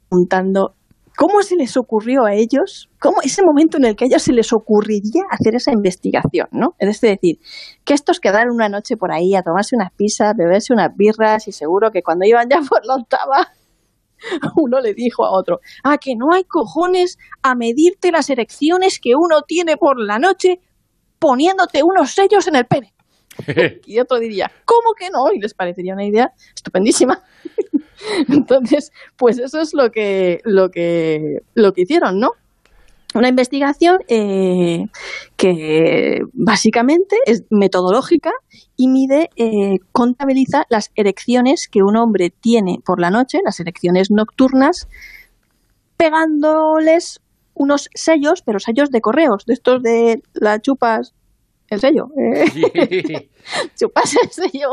preguntando 0.10 0.74
cómo 1.22 1.44
se 1.44 1.56
les 1.56 1.78
ocurrió 1.78 2.26
a 2.26 2.34
ellos, 2.34 2.90
cómo 3.00 3.22
ese 3.22 3.44
momento 3.44 3.78
en 3.78 3.86
el 3.86 3.96
que 3.96 4.06
a 4.06 4.08
ellos 4.08 4.24
se 4.24 4.34
les 4.34 4.52
ocurriría 4.54 5.22
hacer 5.30 5.54
esa 5.54 5.72
investigación, 5.72 6.48
¿no? 6.52 6.74
Es 6.80 7.00
decir, 7.00 7.38
que 7.86 7.94
estos 7.94 8.20
quedaron 8.20 8.56
una 8.56 8.70
noche 8.70 8.98
por 8.98 9.12
ahí 9.12 9.36
a 9.36 9.44
tomarse 9.44 9.76
unas 9.76 9.92
pizzas, 9.92 10.34
beberse 10.36 10.74
unas 10.74 10.90
birras 10.98 11.48
y 11.48 11.52
seguro 11.52 11.92
que 11.92 12.02
cuando 12.02 12.26
iban 12.26 12.50
ya 12.50 12.60
por 12.68 12.84
la 12.88 12.96
octava 12.96 13.54
uno 14.56 14.80
le 14.80 14.96
dijo 14.96 15.24
a 15.24 15.30
otro, 15.30 15.60
ah, 15.84 16.00
que 16.00 16.16
no 16.16 16.34
hay 16.34 16.44
cojones 16.44 17.20
a 17.44 17.54
medirte 17.54 18.12
las 18.12 18.32
erecciones 18.32 19.00
que 19.00 19.12
uno 19.16 19.44
tiene 19.44 19.78
por 19.78 20.00
la 20.00 20.18
noche 20.18 20.60
poniéndote 21.20 21.84
unos 21.84 22.16
sellos 22.16 22.48
en 22.48 22.56
el 22.56 22.66
pene. 22.66 22.96
y 23.86 24.00
otro 24.00 24.20
diría, 24.20 24.52
¿cómo 24.66 24.94
que 24.98 25.10
no? 25.10 25.32
Y 25.34 25.40
les 25.40 25.54
parecería 25.54 25.94
una 25.94 26.06
idea 26.06 26.34
estupendísima. 26.56 27.22
Entonces, 28.30 28.92
pues 29.18 29.38
eso 29.38 29.60
es 29.62 29.74
lo 29.74 29.92
que, 29.92 30.42
lo 30.44 30.72
que, 30.72 31.44
lo 31.54 31.74
que 31.74 31.82
hicieron, 31.82 32.20
¿no? 32.20 32.32
Una 33.14 33.28
investigación 33.28 34.00
eh, 34.08 34.88
que 35.36 36.22
básicamente 36.32 37.18
es 37.26 37.44
metodológica 37.50 38.32
y 38.78 38.88
mide, 38.88 39.30
eh, 39.36 39.80
contabiliza 39.92 40.66
las 40.70 40.92
erecciones 40.96 41.68
que 41.68 41.84
un 41.84 41.98
hombre 41.98 42.30
tiene 42.30 42.80
por 42.86 43.02
la 43.02 43.10
noche, 43.10 43.40
las 43.44 43.60
erecciones 43.60 44.12
nocturnas, 44.12 44.88
pegándoles 45.98 47.20
unos 47.54 47.90
sellos, 47.94 48.44
pero 48.44 48.60
sellos 48.60 48.92
de 48.92 49.02
correos, 49.02 49.46
de 49.46 49.54
estos 49.54 49.84
de 49.84 50.24
la 50.34 50.62
chupas 50.62 51.14
el 51.72 51.80
sello. 51.80 52.08
Eh. 52.18 53.30
chupas 53.80 54.16
el 54.22 54.30
sello 54.30 54.70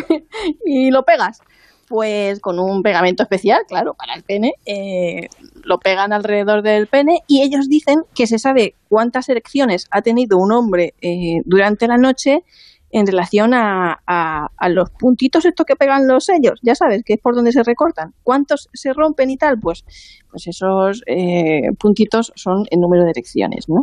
y 0.64 0.90
lo 0.90 1.02
pegas 1.02 1.40
pues 1.88 2.40
con 2.40 2.58
un 2.58 2.82
pegamento 2.82 3.22
especial, 3.22 3.62
claro, 3.66 3.94
para 3.94 4.14
el 4.14 4.22
pene, 4.22 4.52
eh, 4.66 5.28
lo 5.64 5.78
pegan 5.78 6.12
alrededor 6.12 6.62
del 6.62 6.86
pene 6.86 7.20
y 7.26 7.42
ellos 7.42 7.68
dicen 7.68 8.00
que 8.14 8.26
se 8.26 8.38
sabe 8.38 8.74
cuántas 8.88 9.28
erecciones 9.28 9.86
ha 9.90 10.02
tenido 10.02 10.36
un 10.38 10.52
hombre 10.52 10.94
eh, 11.00 11.40
durante 11.44 11.88
la 11.88 11.96
noche 11.96 12.44
en 12.90 13.06
relación 13.06 13.52
a, 13.52 14.00
a, 14.06 14.68
los 14.70 14.90
puntitos 14.90 15.44
estos 15.44 15.66
que 15.66 15.76
pegan 15.76 16.08
los 16.08 16.24
sellos, 16.24 16.58
ya 16.62 16.74
sabes, 16.74 17.02
que 17.04 17.14
es 17.14 17.20
por 17.20 17.34
donde 17.34 17.52
se 17.52 17.62
recortan. 17.62 18.14
¿Cuántos 18.22 18.68
se 18.72 18.94
rompen 18.94 19.28
y 19.28 19.36
tal? 19.36 19.58
Pues, 19.60 19.84
pues 20.30 20.46
esos 20.46 21.02
eh, 21.06 21.70
puntitos 21.78 22.32
son 22.34 22.64
el 22.70 22.80
número 22.80 23.04
de 23.04 23.10
erecciones, 23.10 23.68
¿no? 23.68 23.82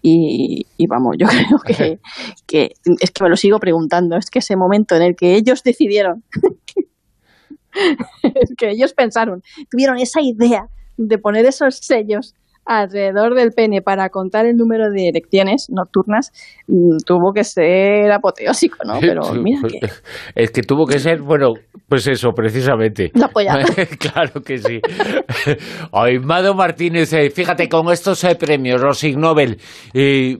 Y, 0.00 0.66
y, 0.76 0.86
vamos, 0.86 1.16
yo 1.18 1.26
creo 1.56 1.58
que, 1.66 2.00
que, 2.46 2.74
es 3.00 3.10
que 3.10 3.24
me 3.24 3.30
lo 3.30 3.36
sigo 3.36 3.58
preguntando, 3.58 4.16
es 4.16 4.30
que 4.30 4.38
ese 4.38 4.56
momento 4.56 4.94
en 4.94 5.02
el 5.02 5.16
que 5.16 5.34
ellos 5.34 5.62
decidieron 5.62 6.22
es 8.22 8.54
que 8.56 8.70
ellos 8.70 8.92
pensaron, 8.92 9.42
tuvieron 9.70 9.98
esa 9.98 10.20
idea 10.20 10.68
de 10.96 11.18
poner 11.18 11.46
esos 11.46 11.76
sellos 11.76 12.34
alrededor 12.68 13.34
del 13.34 13.52
pene 13.52 13.80
para 13.80 14.10
contar 14.10 14.44
el 14.46 14.56
número 14.56 14.90
de 14.90 15.08
erecciones 15.08 15.68
nocturnas 15.70 16.30
mm, 16.66 16.98
tuvo 17.06 17.32
que 17.32 17.42
ser 17.42 18.12
apoteósico, 18.12 18.76
¿no? 18.84 18.98
Pero 19.00 19.32
mira 19.34 19.62
que... 19.66 19.88
Es 20.34 20.50
que 20.50 20.62
tuvo 20.62 20.86
que 20.86 20.98
ser, 20.98 21.22
bueno, 21.22 21.54
pues 21.88 22.06
eso, 22.06 22.30
precisamente. 22.32 23.10
La 23.14 23.28
claro 23.98 24.42
que 24.42 24.58
sí. 24.58 24.80
Ay, 25.92 26.18
Mado 26.18 26.54
Martínez, 26.54 27.12
eh, 27.14 27.30
fíjate, 27.30 27.68
con 27.68 27.90
estos 27.90 28.22
eh, 28.24 28.36
premios, 28.36 28.82
los 28.82 29.02
Ig 29.02 29.16
Nobel, 29.16 29.58
eh, 29.94 30.36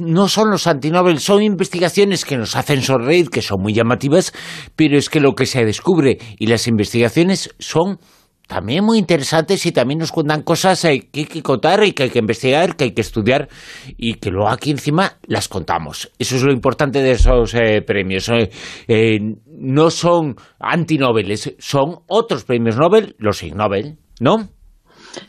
no 0.00 0.28
son 0.28 0.50
los 0.50 0.66
antinobel, 0.66 1.18
son 1.18 1.42
investigaciones 1.42 2.24
que 2.24 2.36
nos 2.36 2.56
hacen 2.56 2.82
sonreír, 2.82 3.28
que 3.30 3.42
son 3.42 3.60
muy 3.60 3.74
llamativas, 3.74 4.32
pero 4.76 4.96
es 4.98 5.08
que 5.08 5.20
lo 5.20 5.34
que 5.34 5.46
se 5.46 5.64
descubre 5.64 6.18
y 6.38 6.46
las 6.46 6.66
investigaciones 6.66 7.54
son 7.58 7.98
también 8.48 8.82
muy 8.82 8.98
interesantes 8.98 9.64
y 9.66 9.72
también 9.72 9.98
nos 10.00 10.10
cuentan 10.10 10.42
cosas 10.42 10.80
que 10.80 10.88
hay 10.88 11.00
que 11.26 11.42
contar 11.42 11.84
y 11.84 11.92
que 11.92 12.04
hay 12.04 12.10
que 12.10 12.18
investigar, 12.18 12.76
que 12.76 12.84
hay 12.84 12.92
que 12.92 13.02
estudiar 13.02 13.48
y 13.96 14.14
que 14.14 14.30
luego 14.30 14.48
aquí 14.48 14.70
encima 14.70 15.18
las 15.26 15.48
contamos. 15.48 16.10
Eso 16.18 16.36
es 16.36 16.42
lo 16.42 16.50
importante 16.50 17.00
de 17.00 17.12
esos 17.12 17.54
eh, 17.54 17.82
premios. 17.82 18.28
Eh, 18.30 18.50
eh, 18.88 19.18
no 19.46 19.90
son 19.90 20.36
antinobeles, 20.58 21.54
son 21.58 22.00
otros 22.08 22.44
premios 22.44 22.76
Nobel, 22.76 23.14
los 23.18 23.42
Ig 23.42 23.54
Nobel, 23.54 23.98
¿no? 24.18 24.48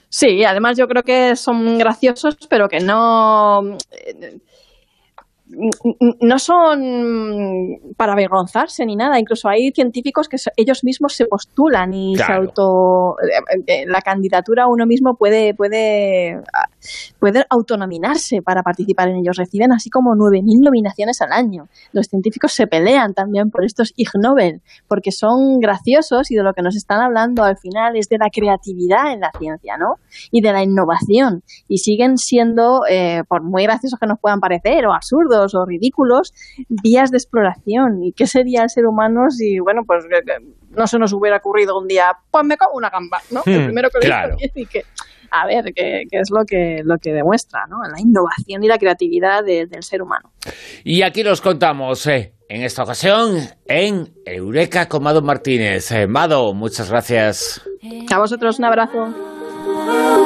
Sí, 0.07 0.43
además 0.45 0.77
yo 0.77 0.87
creo 0.87 1.03
que 1.03 1.35
son 1.35 1.77
graciosos, 1.77 2.37
pero 2.49 2.69
que 2.69 2.79
no 2.79 3.77
no 6.21 6.39
son 6.39 6.79
para 7.97 8.13
avergonzarse 8.13 8.85
ni 8.85 8.95
nada. 8.95 9.19
Incluso 9.19 9.49
hay 9.49 9.71
científicos 9.71 10.29
que 10.29 10.37
ellos 10.55 10.83
mismos 10.83 11.15
se 11.15 11.25
postulan 11.25 11.93
y 11.93 12.15
se 12.15 12.31
auto. 12.31 13.15
Eh, 13.21 13.63
eh, 13.65 13.85
la 13.87 14.01
candidatura 14.01 14.67
uno 14.67 14.85
mismo 14.85 15.15
puede, 15.15 15.55
puede, 15.55 16.41
puede 17.19 17.45
autonominarse 17.49 18.41
para 18.43 18.61
participar 18.61 19.09
en 19.09 19.17
ellos. 19.17 19.37
Reciben 19.37 19.71
así 19.71 19.89
como 19.89 20.11
9.000 20.11 20.63
nominaciones 20.63 21.21
al 21.21 21.31
año. 21.31 21.67
Los 21.93 22.07
científicos 22.07 22.53
se 22.53 22.67
pelean 22.67 23.13
también 23.13 23.49
por 23.49 23.65
estos 23.65 23.93
Ig 23.95 24.09
Nobel, 24.21 24.61
porque 24.87 25.11
son 25.11 25.59
graciosos 25.59 26.29
y 26.29 26.35
de 26.35 26.43
lo 26.43 26.53
que 26.53 26.61
nos 26.61 26.75
están 26.75 27.01
hablando 27.01 27.43
al 27.43 27.57
final 27.57 27.95
es 27.95 28.07
de 28.09 28.17
la 28.19 28.29
creatividad 28.31 29.11
en 29.13 29.21
la 29.21 29.31
ciencia, 29.37 29.77
¿no? 29.77 29.95
Y 30.31 30.41
de 30.41 30.53
la 30.53 30.63
innovación. 30.63 31.41
Y 31.67 31.79
siguen 31.79 32.17
siendo, 32.17 32.81
eh, 32.89 33.23
por 33.27 33.41
muy 33.43 33.63
graciosos 33.63 33.99
que 33.99 34.07
nos 34.07 34.19
puedan 34.19 34.39
parecer 34.39 34.85
o 34.85 34.93
absurdos, 34.93 35.38
o 35.39 35.65
ridículos 35.65 36.33
vías 36.83 37.11
de 37.11 37.17
exploración. 37.17 38.03
¿Y 38.03 38.13
qué 38.13 38.27
sería 38.27 38.63
el 38.63 38.69
ser 38.69 38.85
humano 38.85 39.29
si, 39.29 39.59
bueno, 39.59 39.81
pues 39.85 40.05
no 40.69 40.87
se 40.87 40.99
nos 40.99 41.13
hubiera 41.13 41.37
ocurrido 41.37 41.77
un 41.77 41.87
día, 41.87 42.11
pues 42.31 42.45
me 42.45 42.57
como 42.57 42.75
una 42.75 42.89
gamba, 42.89 43.19
¿no? 43.31 43.41
el 43.45 43.61
hmm, 43.61 43.65
primero 43.65 43.89
que 43.89 43.99
claro. 43.99 44.35
y 44.39 44.65
que, 44.65 44.83
a 45.31 45.45
ver, 45.45 45.73
que, 45.73 46.03
es 46.11 46.29
lo 46.31 46.45
que, 46.45 46.81
lo 46.83 46.97
que 46.97 47.11
demuestra, 47.11 47.61
¿no? 47.67 47.77
La 47.83 47.99
innovación 47.99 48.63
y 48.63 48.67
la 48.67 48.77
creatividad 48.77 49.43
del 49.43 49.83
ser 49.83 50.01
humano. 50.01 50.31
Y 50.83 51.01
aquí 51.01 51.23
los 51.23 51.41
contamos, 51.41 52.05
eh, 52.07 52.33
en 52.47 52.63
esta 52.63 52.83
ocasión, 52.83 53.37
en 53.65 54.13
Eureka 54.25 54.87
con 54.87 55.03
Mado 55.03 55.21
Martínez. 55.21 55.91
Eh, 55.91 56.07
Mado, 56.07 56.53
muchas 56.53 56.89
gracias. 56.89 57.61
A 58.11 58.19
vosotros 58.19 58.59
un 58.59 58.65
abrazo. 58.65 60.18